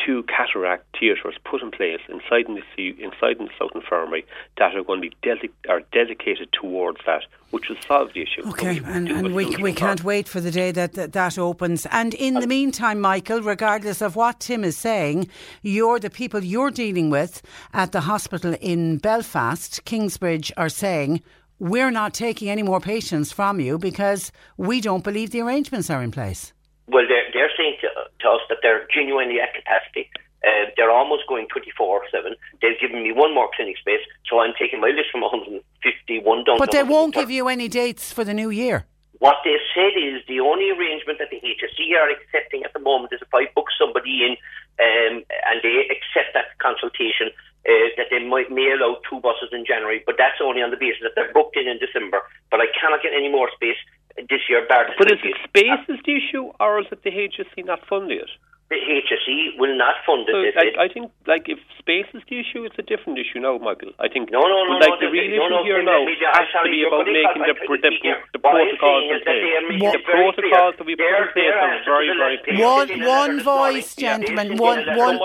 Two 0.05 0.23
cataract 0.25 0.85
theatres 0.99 1.35
put 1.45 1.63
in 1.63 1.71
place 1.71 2.01
inside 2.09 2.47
in 2.49 2.57
the 2.57 2.63
sea, 2.77 2.95
inside 2.99 3.39
in 3.39 3.47
the 3.47 3.53
South 3.59 3.71
Infirmary 3.75 4.27
that 4.59 4.77
are 4.77 4.83
going 4.83 5.01
to 5.01 5.09
be 5.09 5.17
dedi- 5.23 5.51
are 5.69 5.81
dedicated 5.93 6.49
towards 6.53 6.99
that, 7.07 7.23
which 7.51 7.69
will 7.69 7.81
solve 7.89 8.13
the 8.13 8.23
issue. 8.23 8.47
Okay, 8.49 8.81
and, 8.85 9.09
and 9.09 9.35
we, 9.35 9.57
we 9.57 9.73
can't 9.73 10.05
wait 10.05 10.29
for 10.29 10.41
the 10.41 10.51
day 10.51 10.71
that, 10.73 10.93
that 10.95 11.13
that 11.13 11.39
opens. 11.39 11.87
And 11.87 12.13
in 12.15 12.35
the 12.35 12.47
meantime, 12.47 13.01
Michael, 13.01 13.41
regardless 13.41 14.03
of 14.03 14.17
what 14.17 14.41
Tim 14.41 14.65
is 14.65 14.77
saying, 14.77 15.29
you're 15.63 15.99
the 15.99 16.11
people 16.11 16.45
you're 16.45 16.71
dealing 16.71 17.09
with 17.09 17.41
at 17.73 17.93
the 17.93 18.03
hospital 18.03 18.55
in 18.61 18.99
Belfast, 18.99 19.85
Kingsbridge, 19.85 20.53
are 20.57 20.69
saying 20.69 21.23
we're 21.59 21.91
not 21.91 22.15
taking 22.15 22.49
any 22.51 22.63
more 22.63 22.81
patients 22.81 23.33
from 23.33 23.61
you 23.61 23.79
because 23.79 24.33
we 24.57 24.81
don't 24.81 25.05
believe 25.05 25.31
the 25.31 25.41
arrangements 25.41 25.91
are 25.91 26.03
in 26.03 26.11
place. 26.11 26.53
Well, 26.89 27.05
they're, 27.09 27.31
they're 27.33 27.51
saying 27.57 27.77
to, 27.81 27.89
to 28.21 28.29
us 28.29 28.41
that 28.49 28.59
they're 28.63 28.87
genuinely 28.93 29.41
at 29.41 29.55
capacity. 29.55 30.11
Uh, 30.45 30.69
they're 30.77 30.91
almost 30.91 31.23
going 31.27 31.47
24 31.49 32.03
7. 32.11 32.35
They've 32.61 32.79
given 32.79 33.03
me 33.03 33.13
one 33.13 33.33
more 33.33 33.49
clinic 33.57 33.79
space, 33.79 34.01
so 34.29 34.41
I'm 34.41 34.53
taking 34.59 34.81
my 34.81 34.89
list 34.89 35.09
from 35.11 35.23
151 35.23 36.45
down 36.45 36.59
But 36.59 36.73
they 36.73 36.83
won't 36.83 37.15
give 37.15 37.31
you 37.31 37.49
any 37.49 37.69
dates 37.69 38.13
for 38.13 38.25
the 38.25 38.35
new 38.35 38.51
year. 38.51 38.85
What 39.21 39.37
they 39.45 39.57
said 39.73 39.97
is 39.97 40.21
the 40.29 40.41
only 40.41 40.69
arrangement 40.71 41.19
that 41.19 41.31
the 41.31 41.41
HSE 41.41 41.97
are 41.97 42.11
accepting 42.11 42.63
at 42.65 42.75
the 42.75 42.81
moment 42.81 43.15
is 43.15 43.23
if 43.23 43.33
I 43.33 43.47
book 43.55 43.69
somebody 43.79 44.27
in 44.27 44.37
um, 44.77 45.25
and 45.49 45.63
they 45.63 45.89
accept 45.89 46.35
that 46.35 46.59
consultation, 46.59 47.31
uh, 47.65 47.89
that 47.97 48.13
they 48.13 48.21
might 48.21 48.53
may 48.53 48.77
allow 48.77 49.01
two 49.09 49.21
buses 49.21 49.49
in 49.53 49.65
January, 49.65 50.03
but 50.05 50.17
that's 50.19 50.37
only 50.45 50.61
on 50.61 50.71
the 50.71 50.77
basis 50.77 51.01
that 51.01 51.17
they're 51.17 51.33
booked 51.33 51.57
in 51.57 51.67
in 51.67 51.81
December. 51.81 52.21
But 52.51 52.61
I 52.61 52.69
cannot 52.77 53.01
get 53.01 53.17
any 53.17 53.31
more 53.33 53.49
space 53.57 53.81
this 54.29 54.45
year. 54.49 54.65
Bar 54.69 54.93
but 54.99 55.11
is 55.11 55.19
it 55.25 55.37
space 55.49 55.83
is 55.89 56.01
the 56.05 56.15
issue, 56.17 56.53
or 56.61 56.81
is 56.81 56.87
it 56.93 57.03
the 57.03 57.11
HSE 57.11 57.65
not 57.65 57.81
funding 57.89 58.21
it? 58.21 58.31
The 58.73 58.81
HSE 58.81 59.61
will 59.61 59.77
not 59.77 59.97
fund 60.09 60.25
it. 60.25 60.57
So, 60.57 60.61
I, 60.61 60.85
I, 60.85 60.89
think, 60.89 61.13
like, 61.29 61.53
if 61.53 61.61
space 61.79 62.09
is 62.17 62.25
the 62.33 62.41
issue, 62.41 62.65
it's 62.65 62.81
a 62.81 62.83
different 62.83 63.21
issue 63.21 63.39
now, 63.39 63.61
Michael. 63.61 63.93
I 64.01 64.09
think. 64.09 64.33
No, 64.33 64.41
no, 64.41 64.65
no. 64.65 64.81
Like 64.81 64.89
no, 64.89 65.05
the 65.05 65.13
real 65.13 65.29
issue 65.29 65.53
no, 65.53 65.65
here 65.69 65.85
now 65.85 66.01
has 66.33 66.49
to 66.49 66.73
be 66.73 66.81
about 66.81 67.05
making 67.05 67.45
the, 67.45 67.53
the, 67.61 67.93
the 68.33 68.41
protocols 68.41 69.05
in 69.13 69.21
place. 69.21 69.93
The 69.93 70.01
protocols 70.01 70.75
that 70.81 70.87
we 70.89 70.97
put 70.97 71.05
in 71.05 71.29
place 71.37 71.53
are 71.53 71.81
very, 71.85 72.09
very 72.17 72.41
clear. 72.41 72.57
One, 72.65 72.89
one 73.05 73.35
voice, 73.45 73.95
gentlemen. 73.97 74.57
One, 74.57 74.81
one. 74.97 75.21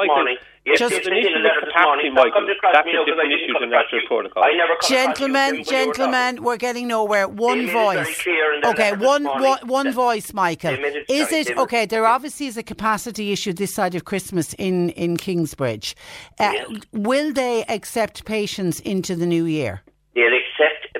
Yes, 0.69 0.79
Just 0.79 1.07
an 1.07 1.13
issue 1.17 1.33
with 1.33 1.51
capacity, 1.65 2.09
Michael. 2.09 2.45
That's 2.45 2.87
a 2.87 3.05
different 3.05 3.33
issue 3.33 3.53
than 3.59 3.69
natural 3.69 4.01
protocol. 4.07 4.43
Gentlemen, 4.87 5.63
gentlemen, 5.63 6.43
we're 6.43 6.57
getting 6.57 6.87
nowhere. 6.87 7.27
One 7.27 7.67
voice. 7.67 8.23
Okay, 8.63 8.93
one, 8.93 9.23
one, 9.23 9.67
one 9.67 9.91
voice, 9.91 10.33
Michael. 10.33 10.75
Is 11.09 11.31
it 11.31 11.57
okay? 11.57 11.85
There 11.85 12.05
obviously 12.05 12.47
is 12.47 12.57
a 12.57 12.63
capacity 12.63 13.31
issue 13.31 13.53
this 13.53 13.73
side 13.73 13.95
of 13.95 14.05
Christmas 14.05 14.53
in 14.53 14.89
in 14.91 15.17
Kingsbridge. 15.17 15.95
Uh, 16.39 16.53
will 16.91 17.33
they 17.33 17.63
accept 17.65 18.25
patients 18.25 18.79
into 18.81 19.15
the 19.15 19.25
new 19.25 19.45
year? 19.45 19.81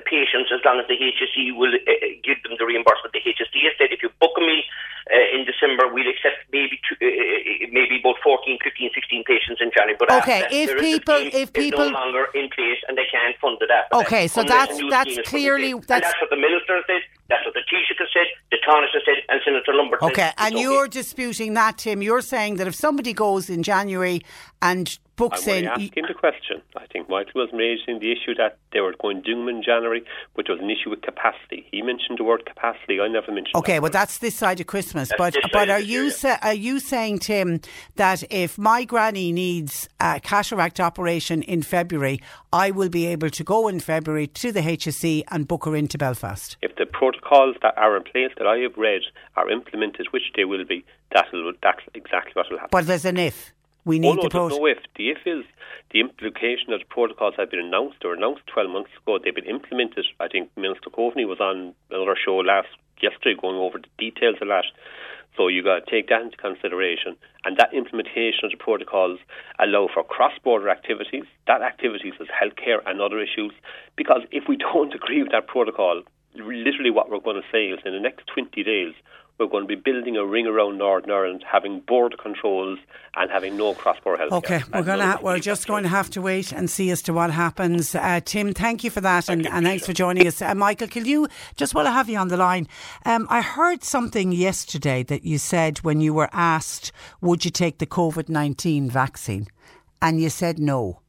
Patients 0.09 0.49
as 0.49 0.61
long 0.65 0.81
as 0.81 0.87
the 0.89 0.97
HSE 0.97 1.53
will 1.55 1.73
uh, 1.73 1.93
give 2.25 2.41
them 2.41 2.57
the 2.57 2.65
reimbursement. 2.65 3.13
The 3.13 3.21
HSE 3.21 3.61
has 3.69 3.77
said 3.77 3.93
if 3.93 4.01
you 4.01 4.09
book 4.19 4.33
me 4.41 4.65
uh, 5.05 5.13
eh, 5.13 5.37
in 5.37 5.45
December, 5.45 5.85
we'll 5.93 6.09
accept 6.09 6.49
maybe 6.51 6.81
two, 6.81 6.97
maybe 7.69 8.01
about 8.01 8.17
14, 8.23 8.57
15, 8.63 8.91
16 8.93 9.23
patients 9.23 9.61
in 9.61 9.69
January. 9.69 9.97
But 9.97 10.11
okay, 10.21 10.45
if 10.51 10.73
people, 10.77 11.21
if 11.33 11.53
people 11.53 11.89
no 11.89 11.97
longer 11.97 12.27
in 12.33 12.49
place 12.49 12.81
and 12.87 12.97
they 12.97 13.05
can't 13.09 13.37
fund 13.37 13.57
it 13.61 13.69
after 13.69 14.01
Okay, 14.01 14.27
so 14.27 14.43
that's 14.43 14.77
that's 14.89 15.17
clearly 15.29 15.73
that's, 15.73 16.05
that's 16.05 16.21
what 16.21 16.29
the 16.29 16.41
minister 16.41 16.81
said. 16.85 17.01
That's 17.29 17.45
what 17.45 17.53
the 17.53 17.61
Taoiseach 17.69 17.88
said, 18.13 18.27
the 18.51 18.57
Taoiseach 18.57 19.05
said, 19.05 19.23
and 19.29 19.41
Senator 19.43 19.73
Lombard 19.73 20.01
okay, 20.01 20.21
said. 20.21 20.33
And 20.37 20.55
okay, 20.55 20.61
you're 20.61 20.87
disputing 20.87 21.53
that, 21.53 21.77
Tim. 21.77 22.01
You're 22.01 22.21
saying 22.21 22.55
that 22.55 22.67
if 22.67 22.75
somebody 22.75 23.13
goes 23.13 23.49
in 23.49 23.63
January 23.63 24.21
and 24.61 24.97
books 25.19 25.45
in. 25.47 25.67
I'm 25.67 25.81
in. 25.81 25.87
asking 25.87 26.05
the 26.07 26.13
question. 26.13 26.61
I 26.75 26.87
think 26.87 27.09
Michael 27.09 27.41
was 27.41 27.49
raising 27.53 27.99
the 27.99 28.11
issue 28.11 28.33
that 28.35 28.57
they 28.71 28.79
were 28.79 28.95
going 28.99 29.17
to 29.17 29.21
do 29.21 29.35
them 29.35 29.49
in 29.49 29.61
January, 29.61 30.03
which 30.35 30.47
was 30.49 30.59
an 30.59 30.69
issue 30.69 30.89
with 30.89 31.01
capacity. 31.01 31.67
He 31.71 31.81
mentioned 31.81 32.17
the 32.17 32.23
word 32.23 32.45
capacity. 32.45 32.99
I 32.99 33.07
never 33.07 33.31
mentioned. 33.31 33.55
Okay, 33.55 33.73
that 33.73 33.81
well 33.81 33.91
that's 33.91 34.17
this 34.19 34.35
side 34.35 34.59
of 34.59 34.67
Christmas. 34.67 35.09
That's 35.09 35.35
but 35.35 35.51
but 35.51 35.69
are 35.69 35.79
you 35.79 36.09
sa- 36.09 36.37
are 36.41 36.53
you 36.53 36.79
saying, 36.79 37.19
Tim, 37.19 37.59
that 37.97 38.23
if 38.31 38.57
my 38.57 38.85
granny 38.85 39.31
needs 39.31 39.89
a 39.99 40.19
cataract 40.21 40.79
operation 40.79 41.41
in 41.43 41.61
February, 41.61 42.21
I 42.51 42.71
will 42.71 42.89
be 42.89 43.05
able 43.07 43.29
to 43.29 43.43
go 43.43 43.67
in 43.67 43.79
February 43.79 44.27
to 44.27 44.51
the 44.51 44.61
HSE 44.61 45.23
and 45.29 45.47
book 45.47 45.65
her 45.65 45.75
into 45.75 45.97
Belfast? 45.97 46.57
If 46.61 46.75
the 46.77 46.85
protocols 47.00 47.56
that 47.62 47.74
are 47.77 47.96
in 47.96 48.03
place 48.03 48.32
that 48.38 48.46
I 48.46 48.58
have 48.58 48.75
read 48.75 49.03
are 49.38 49.50
implemented, 49.50 50.08
which 50.12 50.27
they 50.36 50.44
will 50.44 50.65
be, 50.65 50.84
that'll 51.13 51.53
that's 51.63 51.79
exactly 51.96 52.34
what 52.34 52.48
will 52.51 52.58
happen. 52.58 52.75
But 52.77 52.88
there's 52.88 53.06
an 53.06 53.18
if. 53.18 53.53
we 53.86 54.00
need 54.00 54.10
oh, 54.10 54.13
no, 54.15 54.24
the 54.24 54.29
protocol. 54.29 54.60
no 54.60 54.65
if. 54.65 54.79
The 54.98 55.10
if 55.12 55.20
is 55.25 55.46
the 55.91 56.01
implication 56.01 56.68
that 56.72 56.79
the 56.79 56.91
protocols 56.98 57.36
have 57.38 57.50
been 57.50 57.62
announced 57.62 58.03
or 58.03 58.13
announced 58.13 58.41
12 58.48 58.70
months 58.70 58.91
ago. 59.01 59.18
They've 59.18 59.34
been 59.34 59.46
implemented. 59.46 60.06
I 60.20 60.27
think 60.27 60.51
Minister 60.58 60.89
Coveney 60.89 61.25
was 61.25 61.39
on 61.39 61.74
another 61.89 62.18
show 62.20 62.36
last 62.36 62.68
yesterday 63.01 63.39
going 63.39 63.56
over 63.56 63.79
the 63.79 63.88
details 63.98 64.36
of 64.41 64.50
that. 64.50 64.65
So 65.38 65.48
you 65.48 65.63
got 65.63 65.86
to 65.86 65.89
take 65.89 66.10
that 66.10 66.22
into 66.22 66.36
consideration, 66.36 67.15
and 67.46 67.56
that 67.56 67.74
implementation 67.74 68.44
of 68.44 68.51
the 68.51 68.58
protocols 68.58 69.20
allow 69.58 69.88
for 69.94 70.03
cross-border 70.03 70.70
activities. 70.70 71.24
That 71.48 71.62
activities 71.62 72.15
is 72.20 72.27
healthcare 72.27 72.84
and 72.86 73.00
other 73.00 73.22
issues. 73.22 73.53
Because 73.96 74.24
if 74.32 74.50
we 74.50 74.58
don't 74.68 74.94
agree 74.94 75.24
with 75.24 75.32
that 75.32 75.48
protocol, 75.48 76.03
literally 76.36 76.91
what 76.91 77.09
we're 77.09 77.19
going 77.19 77.41
to 77.41 77.48
say 77.51 77.67
is 77.67 77.79
in 77.86 77.93
the 77.93 78.00
next 78.00 78.27
20 78.33 78.63
days 78.63 78.93
we're 79.39 79.48
going 79.48 79.65
to 79.65 79.67
be 79.67 79.81
building 79.81 80.17
a 80.17 80.25
ring 80.25 80.45
around 80.48 80.77
Northern 80.77 81.12
Ireland, 81.12 81.45
having 81.50 81.79
border 81.79 82.17
controls 82.17 82.77
and 83.15 83.31
having 83.31 83.55
no 83.55 83.74
cross-border 83.74 84.17
health. 84.17 84.33
Okay, 84.33 84.62
we're 84.74 84.83
going 84.83 85.00
to 85.00 85.05
ha- 85.05 85.19
we're 85.21 85.39
just 85.39 85.65
going 85.65 85.83
to 85.83 85.89
have 85.89 86.09
to 86.09 86.21
wait 86.21 86.51
and 86.51 86.69
see 86.69 86.91
as 86.91 87.01
to 87.03 87.13
what 87.13 87.31
happens. 87.31 87.95
Uh, 87.95 88.19
Tim, 88.24 88.53
thank 88.53 88.83
you 88.83 88.89
for 88.89 89.00
that, 89.00 89.29
and, 89.29 89.48
and 89.48 89.65
thanks 89.65 89.86
for 89.86 89.93
joining 89.93 90.27
us. 90.27 90.41
Uh, 90.41 90.53
Michael, 90.55 90.89
can 90.89 91.05
you 91.05 91.29
just 91.55 91.74
while 91.74 91.88
I 91.88 91.91
have 91.91 92.09
you 92.09 92.17
on 92.17 92.27
the 92.27 92.36
line? 92.36 92.67
Um, 93.05 93.27
I 93.29 93.41
heard 93.41 93.81
something 93.86 94.33
yesterday 94.33 95.03
that 95.03 95.24
you 95.24 95.38
said 95.38 95.77
when 95.79 96.01
you 96.01 96.13
were 96.13 96.29
asked, 96.33 96.91
"Would 97.21 97.45
you 97.45 97.51
take 97.51 97.77
the 97.77 97.88
COVID 97.88 98.27
nineteen 98.27 98.89
vaccine?" 98.89 99.48
and 100.01 100.19
you 100.21 100.29
said 100.29 100.59
no. 100.59 101.01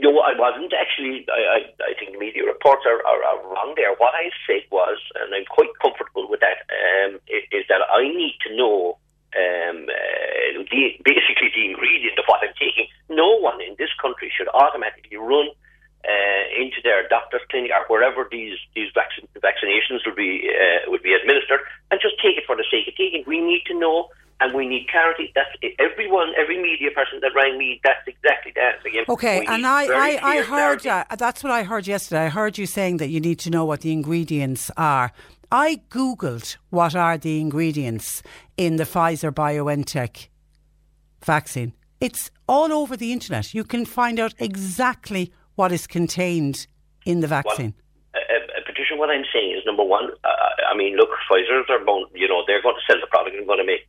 No, 0.00 0.10
I 0.20 0.38
wasn't 0.38 0.72
actually. 0.72 0.91
I, 1.02 1.40
I, 1.56 1.60
I 1.90 1.92
think 1.98 2.18
media 2.18 2.44
reports 2.46 2.82
are, 2.86 3.00
are, 3.06 3.22
are, 3.24 3.40
wrong 3.50 3.74
there. 3.76 3.94
What 3.98 4.14
I 4.14 4.30
said 4.46 4.62
was, 4.70 4.98
and 5.20 5.34
I'm 5.34 5.46
quite 5.46 5.70
comfortable 5.80 6.28
with 6.28 6.40
that, 6.40 6.64
um, 6.70 7.20
is, 7.28 7.44
is, 7.52 7.64
that 7.68 7.82
I 7.90 8.06
need 8.08 8.36
to 8.46 8.56
know 8.56 8.98
um, 9.34 9.88
uh, 9.88 10.62
the, 10.70 10.96
basically 11.04 11.50
the 11.54 11.64
ingredient 11.70 12.18
of 12.18 12.24
what 12.26 12.40
I'm 12.42 12.54
taking. 12.58 12.86
No 13.08 13.38
one 13.38 13.60
in 13.60 13.74
this 13.78 13.90
country 14.00 14.32
should 14.34 14.48
automatically 14.52 15.16
run 15.16 15.48
uh, 16.04 16.44
into 16.58 16.82
their 16.82 17.06
doctor's 17.08 17.42
clinic 17.50 17.70
or 17.70 17.86
wherever 17.86 18.26
these 18.30 18.58
these 18.74 18.90
vaccin- 18.90 19.30
vaccinations 19.38 20.02
will 20.04 20.18
be 20.18 20.50
uh, 20.50 20.90
will 20.90 21.02
be 21.02 21.14
administered 21.14 21.60
and 21.90 22.00
just 22.02 22.18
take 22.18 22.36
it 22.36 22.44
for 22.46 22.56
the 22.56 22.66
sake 22.70 22.88
of 22.88 22.94
taking. 22.96 23.22
We 23.26 23.40
need 23.40 23.62
to 23.70 23.78
know 23.78 24.10
and 24.42 24.54
we 24.54 24.66
need 24.66 24.88
clarity. 24.88 25.32
That's 25.34 25.50
everyone, 25.78 26.32
every 26.38 26.60
media 26.60 26.90
person 26.90 27.20
that 27.22 27.30
rang 27.34 27.56
me. 27.56 27.80
That's 27.84 28.06
exactly 28.06 28.52
that. 28.56 28.84
Again, 28.84 29.04
okay, 29.08 29.44
and 29.46 29.66
I, 29.66 29.84
I, 29.84 30.18
I 30.22 30.42
heard 30.42 30.86
uh, 30.86 31.04
that's 31.16 31.42
what 31.44 31.52
I 31.52 31.62
heard 31.62 31.86
yesterday. 31.86 32.26
I 32.26 32.28
heard 32.28 32.58
you 32.58 32.66
saying 32.66 32.96
that 32.98 33.08
you 33.08 33.20
need 33.20 33.38
to 33.40 33.50
know 33.50 33.64
what 33.64 33.82
the 33.82 33.92
ingredients 33.92 34.70
are. 34.76 35.12
I 35.50 35.82
googled 35.90 36.56
what 36.70 36.96
are 36.96 37.18
the 37.18 37.40
ingredients 37.40 38.22
in 38.56 38.76
the 38.76 38.84
Pfizer 38.84 39.30
BioNTech 39.30 40.28
vaccine. 41.24 41.74
It's 42.00 42.30
all 42.48 42.72
over 42.72 42.96
the 42.96 43.12
internet. 43.12 43.54
You 43.54 43.62
can 43.62 43.84
find 43.84 44.18
out 44.18 44.34
exactly 44.38 45.32
what 45.54 45.70
is 45.70 45.86
contained 45.86 46.66
in 47.04 47.20
the 47.20 47.28
vaccine. 47.28 47.74
Well, 48.14 48.22
uh, 48.30 48.58
uh, 48.58 48.60
Patricia, 48.66 48.96
what 48.96 49.10
I'm 49.10 49.24
saying 49.32 49.52
is 49.56 49.62
number 49.66 49.84
one. 49.84 50.10
Uh, 50.24 50.72
I 50.72 50.76
mean, 50.76 50.96
look, 50.96 51.10
Pfizer's 51.30 51.68
are, 51.68 51.78
you 52.14 52.28
know, 52.28 52.42
they're 52.46 52.62
going 52.62 52.74
to 52.74 52.92
sell 52.92 53.00
the 53.00 53.06
product 53.06 53.36
and 53.36 53.46
going 53.46 53.58
to 53.60 53.66
make 53.66 53.86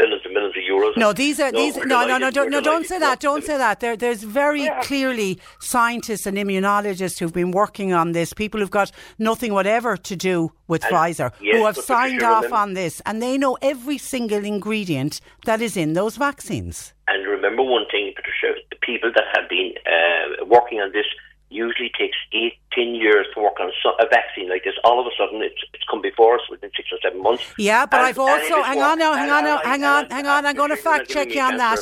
millions 0.00 0.22
and 0.24 0.34
millions 0.34 0.56
of 0.56 0.62
euros. 0.62 0.96
No, 0.96 1.12
these 1.12 1.38
are 1.40 1.52
no, 1.52 1.58
these. 1.58 1.76
No, 1.76 2.06
no, 2.06 2.18
no, 2.18 2.30
don't, 2.30 2.50
no, 2.50 2.60
don't 2.60 2.86
say 2.86 2.98
that. 2.98 3.20
Don't 3.20 3.44
say 3.44 3.56
that. 3.56 3.80
There, 3.80 3.96
there's 3.96 4.22
very 4.22 4.64
yeah. 4.64 4.82
clearly 4.82 5.38
scientists 5.60 6.26
and 6.26 6.36
immunologists 6.36 7.18
who've 7.18 7.32
been 7.32 7.50
working 7.50 7.92
on 7.92 8.12
this. 8.12 8.32
People 8.32 8.60
who've 8.60 8.70
got 8.70 8.90
nothing 9.18 9.52
whatever 9.52 9.96
to 9.96 10.16
do 10.16 10.52
with 10.68 10.82
and 10.84 10.92
Pfizer, 10.92 11.32
yes, 11.40 11.56
who 11.56 11.66
have 11.66 11.76
signed 11.76 12.22
off 12.22 12.44
remember, 12.44 12.56
on 12.56 12.74
this, 12.74 13.02
and 13.06 13.22
they 13.22 13.36
know 13.36 13.56
every 13.62 13.98
single 13.98 14.44
ingredient 14.44 15.20
that 15.44 15.60
is 15.60 15.76
in 15.76 15.92
those 15.92 16.16
vaccines. 16.16 16.94
And 17.08 17.26
remember 17.26 17.62
one 17.62 17.86
thing, 17.90 18.12
Patricia: 18.14 18.60
the 18.70 18.76
people 18.80 19.10
that 19.14 19.24
have 19.34 19.48
been 19.48 19.74
uh, 19.86 20.44
working 20.46 20.80
on 20.80 20.92
this 20.92 21.06
usually 21.50 21.90
takes 21.98 22.16
eight, 22.32 22.54
ten 22.72 22.94
years 22.94 23.26
to 23.34 23.40
work 23.40 23.58
on 23.60 23.70
a 23.98 24.06
vaccine 24.08 24.48
like 24.48 24.64
this. 24.64 24.74
All 24.84 25.00
of 25.00 25.06
a 25.06 25.10
sudden, 25.18 25.42
it's, 25.42 25.62
it's 25.74 25.84
come 25.90 26.00
before 26.00 26.36
us 26.36 26.42
within 26.50 26.70
six 26.76 26.88
or 26.92 26.98
seven 27.02 27.22
months. 27.22 27.42
Yeah, 27.58 27.86
but 27.86 27.98
and, 27.98 28.06
I've 28.06 28.18
also 28.18 28.62
hang 28.62 28.80
on 28.80 28.98
now, 28.98 29.14
hang 29.14 29.30
on 29.30 29.44
now, 29.44 29.58
hang 29.58 29.84
on, 29.84 30.10
hang 30.10 30.26
on. 30.26 30.46
I'm 30.46 30.56
going 30.56 30.70
to 30.70 30.76
fact 30.76 31.08
check 31.08 31.34
you 31.34 31.40
on 31.40 31.56
that. 31.56 31.78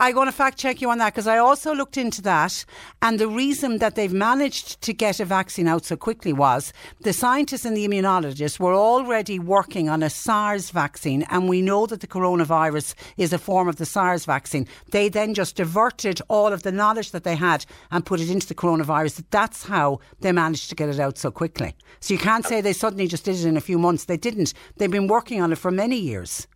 I'm 0.00 0.14
going 0.14 0.26
to 0.26 0.32
fact 0.32 0.58
check 0.58 0.80
you 0.80 0.90
on 0.90 0.98
that 0.98 1.12
because 1.12 1.26
I 1.26 1.38
also 1.38 1.74
looked 1.74 1.96
into 1.96 2.22
that, 2.22 2.64
and 3.02 3.18
the 3.18 3.28
reason 3.28 3.78
that 3.78 3.94
they've 3.94 4.12
managed 4.12 4.80
to 4.82 4.92
get 4.92 5.20
a 5.20 5.24
vaccine 5.24 5.68
out 5.68 5.84
so 5.84 5.96
quickly 5.96 6.32
was 6.32 6.72
the 7.00 7.12
scientists 7.12 7.64
and 7.64 7.76
the 7.76 7.86
immunologists 7.86 8.58
were 8.58 8.74
already 8.74 9.38
working 9.38 9.88
on 9.88 10.02
a 10.02 10.10
SARS 10.10 10.70
vaccine, 10.70 11.24
and 11.30 11.48
we 11.48 11.62
know 11.62 11.86
that 11.86 12.00
the 12.00 12.06
coronavirus 12.06 12.94
is 13.16 13.32
a 13.32 13.38
form 13.38 13.68
of 13.68 13.76
the 13.76 13.86
SARS 13.86 14.24
vaccine. 14.24 14.66
They 14.90 15.08
then 15.08 15.34
just 15.34 15.56
diverted 15.56 16.20
all 16.28 16.52
of 16.52 16.62
the 16.62 16.72
knowledge 16.72 17.12
that 17.12 17.24
they 17.24 17.36
had 17.36 17.64
and 17.90 18.04
put 18.04 18.20
it 18.20 18.30
into 18.30 18.46
the 18.46 18.54
coronavirus 18.54 19.24
that's 19.30 19.64
how 19.64 19.98
they 20.24 20.32
managed 20.32 20.68
to 20.70 20.74
get 20.74 20.88
it 20.88 20.98
out 20.98 21.16
so 21.16 21.30
quickly. 21.30 21.76
So 22.00 22.12
you 22.14 22.18
can't 22.18 22.44
say 22.44 22.60
they 22.60 22.72
suddenly 22.72 23.06
just 23.06 23.24
did 23.24 23.36
it 23.36 23.44
in 23.44 23.56
a 23.56 23.60
few 23.60 23.78
months. 23.78 24.06
They 24.06 24.16
didn't. 24.16 24.54
They've 24.76 24.90
been 24.90 25.06
working 25.06 25.40
on 25.40 25.52
it 25.52 25.58
for 25.58 25.70
many 25.70 25.96
years. 25.96 26.48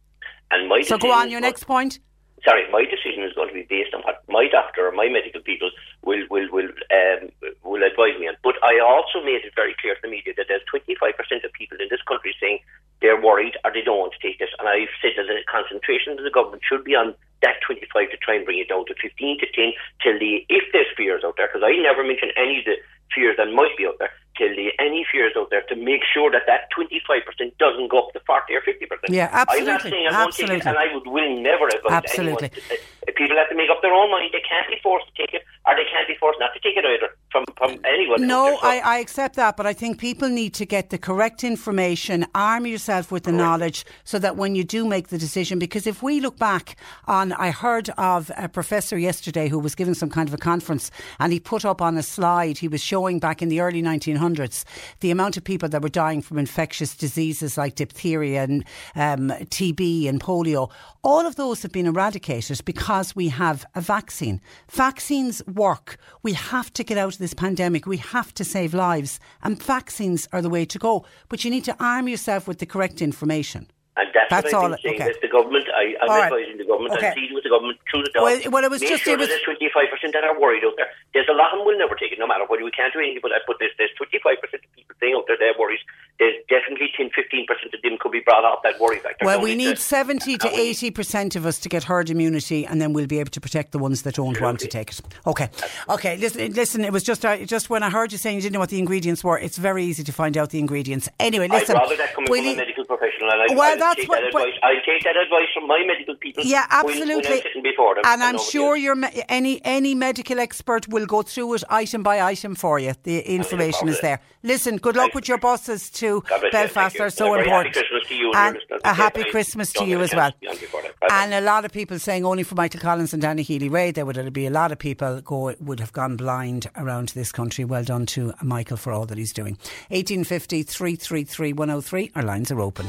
And 0.51 0.69
my 0.69 0.81
so 0.83 0.99
go 0.99 1.13
on, 1.13 1.31
your 1.31 1.41
next 1.41 1.65
point. 1.65 2.01
Sorry, 2.45 2.65
my 2.73 2.85
decision 2.89 3.23
is 3.23 3.35
going 3.35 3.49
to 3.49 3.55
be 3.55 3.67
based 3.69 3.93
on 3.93 4.01
what 4.03 4.25
my 4.29 4.49
doctor 4.51 4.89
or 4.89 4.93
my 4.93 5.09
medical 5.09 5.43
people 5.43 5.71
will 6.03 6.25
will 6.31 6.49
will 6.51 6.71
um, 6.91 7.29
will 7.63 7.85
advise 7.85 8.17
me 8.19 8.27
on. 8.27 8.37
But 8.43 8.57
I 8.65 8.81
also 8.81 9.21
made 9.21 9.45
it 9.45 9.53
very 9.55 9.77
clear 9.79 9.95
to 9.95 10.01
the 10.01 10.09
media 10.09 10.33
that 10.39 10.47
there's 10.49 10.65
25% 10.73 11.13
of 11.45 11.53
people 11.53 11.77
in 11.79 11.89
this 11.91 12.01
country 12.09 12.35
saying 12.41 12.61
they're 13.03 13.21
worried 13.21 13.55
or 13.65 13.73
they 13.73 13.83
don't 13.83 13.99
want 13.99 14.15
to 14.17 14.23
take 14.25 14.39
this. 14.39 14.51
And 14.59 14.67
I've 14.67 14.95
said 15.03 15.13
that 15.21 15.29
the 15.29 15.45
concentration 15.45 16.17
of 16.17 16.25
the 16.25 16.33
government 16.33 16.63
should 16.65 16.85
be 16.85 16.97
on 16.97 17.15
that 17.43 17.61
25 17.67 18.11
to 18.11 18.17
try 18.19 18.35
and 18.35 18.45
bring 18.45 18.59
it 18.59 18.69
down 18.69 18.87
to 18.87 18.95
15 18.99 19.39
to 19.39 19.47
10 19.47 19.73
till 20.03 20.19
the, 20.19 20.43
if 20.49 20.65
there's 20.73 20.91
fears 20.97 21.23
out 21.23 21.37
there, 21.37 21.47
because 21.47 21.63
I 21.63 21.77
never 21.79 22.03
mention 22.03 22.31
any 22.35 22.59
of 22.59 22.65
the 22.67 22.79
fears 23.15 23.37
that 23.39 23.53
might 23.53 23.77
be 23.77 23.87
out 23.87 23.99
there, 23.99 24.11
till 24.39 24.55
any 24.79 25.05
fears 25.11 25.35
out 25.37 25.51
there 25.51 25.63
to 25.69 25.77
make 25.77 26.03
sure 26.07 26.31
that 26.31 26.47
that 26.47 26.71
25% 26.71 27.27
doesn't 27.59 27.91
go 27.91 28.07
up 28.07 28.13
to 28.15 28.21
40 28.27 28.55
or 28.55 28.63
50%. 28.63 29.11
Yeah, 29.11 29.29
absolutely. 29.33 29.59
I'm 29.59 29.75
not 29.75 29.83
saying 29.83 30.07
I 30.07 30.13
won't 30.15 30.29
absolutely. 30.29 30.61
take 30.61 30.67
it, 30.67 30.69
and 30.69 30.79
I 30.79 30.87
would 30.95 31.07
will 31.07 31.43
never 31.43 31.67
advise 31.67 31.93
absolutely. 31.93 32.51
anyone. 32.55 32.79
To, 33.07 33.13
people 33.19 33.37
have 33.37 33.51
to 33.51 33.59
make 33.59 33.69
up 33.69 33.83
their 33.83 33.93
own 33.93 34.11
mind. 34.11 34.31
They 34.33 34.45
can't 34.47 34.71
be 34.71 34.79
forced 34.83 35.11
to 35.11 35.15
take 35.19 35.35
it, 35.35 35.43
or 35.67 35.75
they 35.75 35.89
can't 35.91 36.07
be 36.07 36.15
forced 36.21 36.39
not 36.39 36.55
to 36.55 36.61
take 36.61 36.79
it 36.79 36.87
either 36.87 37.11
from, 37.31 37.45
from 37.57 37.79
anyone. 37.85 38.27
No, 38.27 38.59
I, 38.63 38.79
I 38.79 38.99
accept 38.99 39.37
that, 39.37 39.57
but 39.57 39.67
I 39.67 39.73
think 39.73 39.99
people 39.99 40.29
need 40.29 40.55
to 40.55 40.67
get 40.67 40.91
the 40.91 40.99
correct 40.99 41.45
information, 41.45 42.27
arm 42.35 42.67
yourself 42.67 43.13
with 43.13 43.25
the 43.25 43.31
correct. 43.31 43.43
knowledge, 43.43 43.87
so 44.05 44.19
that 44.19 44.37
when 44.37 44.55
you 44.55 44.65
do 44.65 44.87
make 44.87 45.09
the 45.09 45.19
decision, 45.19 45.59
because 45.59 45.87
if 45.87 46.03
we 46.03 46.21
look 46.21 46.39
back 46.39 46.77
on, 47.07 47.33
I 47.33 47.51
heard 47.51 47.91
of 47.99 48.31
a 48.37 48.49
professor 48.49 48.97
yesterday 48.97 49.49
who 49.49 49.59
was 49.59 49.75
giving 49.75 49.95
some 49.95 50.11
kind 50.11 50.29
of 50.29 50.35
a 50.35 50.39
conference, 50.39 50.91
and 51.19 51.33
he 51.33 51.41
put 51.41 51.65
up 51.65 51.83
on 51.83 51.97
a 51.99 52.03
slide, 52.03 52.59
he 52.59 52.69
was 52.69 52.83
showing 52.83 53.19
back 53.19 53.43
in 53.43 53.49
the 53.49 53.61
early 53.61 53.83
1900s 53.83 54.65
the 55.01 55.11
amount 55.11 55.37
of 55.37 55.45
people 55.45 55.69
that 55.69 55.83
were 55.83 55.89
dying 55.89 56.23
from 56.23 56.39
infectious 56.39 56.97
diseases 56.97 57.59
like 57.59 57.75
diphtheria 57.75 58.43
and 58.43 58.65
um, 58.95 59.29
TB 59.29 60.09
and 60.09 60.21
polio. 60.21 60.71
All 61.05 61.27
of 61.27 61.37
those 61.37 61.63
have 61.63 61.73
been 61.73 61.87
eradicated 61.87 62.65
because 62.65 63.15
we 63.15 63.29
have 63.29 63.65
a 63.75 63.81
vaccine. 63.81 64.41
Vaccines 64.71 65.43
work. 65.47 65.97
We 66.23 66.33
have 66.33 66.73
to 66.75 66.85
get 66.85 66.99
out 66.99 67.18
of 67.19 67.21
this 67.21 67.35
pandemic. 67.35 67.87
We 67.87 67.99
have 67.99 68.33
to 68.35 68.45
save 68.45 68.73
lives. 68.75 69.19
And 69.43 69.61
vaccines 69.61 70.29
are 70.33 70.41
the 70.41 70.49
way 70.49 70.65
to 70.65 70.79
go. 70.79 71.05
But 71.29 71.45
you 71.45 71.51
need 71.51 71.65
to 71.65 71.77
arm 71.83 72.07
yourself 72.09 72.47
with 72.47 72.59
the 72.59 72.67
correct 72.67 73.03
information. 73.03 73.67
And 73.99 74.07
that's, 74.15 74.31
that's 74.31 74.53
what 74.55 74.55
all. 74.55 74.65
I've 74.75 74.79
been 74.79 74.95
saying. 74.95 75.03
Okay. 75.03 75.11
That 75.11 75.21
the 75.27 75.29
government, 75.35 75.67
I, 75.75 75.99
I'm 75.99 76.07
All 76.09 76.15
right. 76.23 76.31
advising 76.31 76.59
the 76.63 76.65
government, 76.71 76.95
Okay. 76.95 77.11
I'm 77.11 77.19
dealing 77.19 77.35
with 77.35 77.43
the 77.43 77.51
government 77.51 77.79
through 77.91 78.07
the 78.07 78.11
door. 78.15 78.23
Well, 78.23 78.39
well, 78.55 78.63
it 78.63 78.71
was 78.71 78.81
Make 78.81 78.91
just- 78.95 79.03
sure 79.03 79.15
it 79.15 79.19
was- 79.19 79.27
there's 79.27 79.43
25% 79.43 80.15
that 80.15 80.23
are 80.23 80.39
worried 80.39 80.63
out 80.63 80.79
there. 80.79 80.87
There's 81.15 81.27
a 81.27 81.35
lot 81.35 81.51
of 81.51 81.59
them 81.59 81.67
will 81.67 81.75
never 81.77 81.99
take 81.99 82.15
it, 82.15 82.19
no 82.23 82.27
matter 82.31 82.47
what. 82.47 82.63
We 82.63 82.71
can't 82.71 82.95
do 82.95 83.03
anything 83.03 83.19
but 83.27 83.35
that. 83.35 83.43
But 83.51 83.59
there's, 83.59 83.75
there's 83.75 83.91
25% 83.99 84.39
of 84.39 84.71
people 84.79 84.95
saying 85.03 85.19
out 85.19 85.27
there 85.27 85.35
they're 85.35 85.59
worried. 85.59 85.83
There's 86.19 86.35
definitely 86.49 86.89
10, 86.97 87.11
15% 87.11 87.75
of 87.75 87.83
them 87.83 87.97
could 88.01 88.11
be 88.11 88.19
brought 88.21 88.45
off 88.45 88.63
that 88.65 88.81
worry 88.81 88.99
factor. 88.99 89.25
Well, 89.25 89.41
we 89.41 89.55
need 89.55 89.75
a- 89.75 89.77
70 89.77 90.37
to 90.39 90.49
and 90.49 90.57
we- 90.57 90.71
80% 90.75 91.37
of 91.37 91.47
us 91.47 91.59
to 91.61 91.69
get 91.69 91.85
herd 91.85 92.11
immunity, 92.11 92.67
and 92.67 92.81
then 92.83 92.93
we'll 92.93 93.07
be 93.07 93.21
able 93.21 93.31
to 93.31 93.41
protect 93.41 93.71
the 93.71 93.79
ones 93.79 94.03
that 94.03 94.15
don't 94.17 94.41
want 94.41 94.59
to 94.61 94.67
take 94.67 94.91
it. 94.91 95.01
Okay. 95.27 95.49
Okay, 95.89 96.17
listen, 96.17 96.53
listen 96.55 96.85
it 96.85 96.93
was 96.93 97.05
just 97.05 97.25
uh, 97.25 97.37
just 97.45 97.71
when 97.71 97.83
I 97.85 97.91
heard 97.91 98.11
you 98.11 98.19
saying 98.19 98.37
you 98.37 98.43
didn't 98.43 98.55
know 98.55 98.59
what 98.61 98.71
the 98.71 98.79
ingredients 98.81 99.23
were, 99.23 99.39
it's 99.39 99.59
very 99.59 99.85
easy 99.85 100.03
to 100.03 100.13
find 100.13 100.37
out 100.37 100.51
the 100.51 100.59
ingredients. 100.59 101.09
Anyway, 101.21 101.47
listen. 101.49 101.77
I'd 101.77 101.81
rather 101.83 101.97
that 101.97 102.15
coming 102.15 102.27
from 102.27 102.37
a 102.47 102.55
medical 102.57 102.85
professional. 102.85 103.31
And 103.31 103.43
I, 103.53 103.55
Well, 103.55 103.71
I'll 103.73 103.79
that's 103.79 104.01
take 104.01 104.09
what- 104.09 104.21
that 104.21 104.27
advice. 104.29 104.55
I'll 104.63 104.83
take 104.85 105.05
that 105.05 105.17
advice 105.17 105.49
from 105.55 105.67
my 105.69 105.85
medical 105.87 106.17
people. 106.17 106.43
Yeah, 106.45 106.67
when- 106.83 106.99
when 106.99 107.03
absolutely. 107.11 107.37
I'm 107.37 107.43
sitting 107.43 107.58
before 107.71 107.95
them. 107.95 108.03
and 108.07 108.23
I'm 108.23 108.39
sure 108.39 108.77
your 108.77 108.95
me- 108.95 109.23
any 109.29 109.61
any 109.65 109.95
medical 109.95 110.39
expert 110.41 110.89
will 110.89 111.07
go 111.07 111.23
through 111.23 111.55
it 111.55 111.65
item 111.69 112.03
by 112.03 112.21
item 112.21 112.55
for 112.55 112.79
you. 112.79 112.95
The 113.03 113.21
information 113.21 113.89
is 113.89 114.01
there. 114.01 114.21
Listen, 114.43 114.77
good 114.77 114.97
luck 114.97 115.07
Thank 115.07 115.15
with 115.15 115.29
your 115.29 115.39
buses 115.39 115.91
to 115.91 116.21
God 116.23 116.41
bless 116.41 116.43
you. 116.45 116.51
Belfast. 116.53 116.97
They're 116.99 117.11
so 117.11 117.35
And 117.35 117.43
important. 117.45 117.75
Happy 117.75 117.87
Christmas 117.89 118.09
to 118.09 118.15
you 118.15 118.33
and, 118.35 118.57
And 118.71 118.81
a 118.85 118.95
happy 118.95 119.25
Christmas 119.25 119.73
to 119.75 119.85
you 119.85 120.01
as 120.01 120.15
well. 120.15 120.33
to 120.33 120.39
be 120.41 120.49
on 120.49 120.57
before 120.57 120.83
that. 120.83 120.99
Bye-bye. 121.01 121.25
And 121.25 121.35
a 121.35 121.41
lot 121.41 121.65
of 121.65 121.73
people 121.73 121.99
saying 121.99 122.25
only 122.25 122.43
for 122.43 122.55
Michael 122.55 122.81
Collins 122.81 123.13
and 123.13 123.23
Danny 123.23 123.43
Healy-Rae, 123.43 123.91
there 123.93 124.07
would 124.07 124.33
be 124.33 124.47
a 124.47 124.51
lot 124.51 124.73
of 124.73 124.79
people 124.79 125.21
go 125.21 125.55
would 125.61 125.81
have 125.81 125.93
gone 125.93 126.17
blind 126.17 126.69
around 126.77 127.11
this 127.11 127.33
country. 127.33 127.65
Well 127.65 127.85
done 127.85 128.07
to 128.07 128.33
Michael 128.43 128.77
for 128.77 128.93
all 128.93 129.07
that 129.07 129.19
he's 129.19 129.33
doing. 129.33 129.57
1850 129.91 130.63
333 130.63 131.53
103. 131.53 132.13
Our 132.17 132.23
lines 132.23 132.51
are 132.51 132.61
open. 132.61 132.87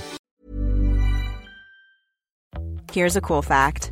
Here's 2.92 3.16
a 3.16 3.22
cool 3.22 3.42
fact 3.42 3.92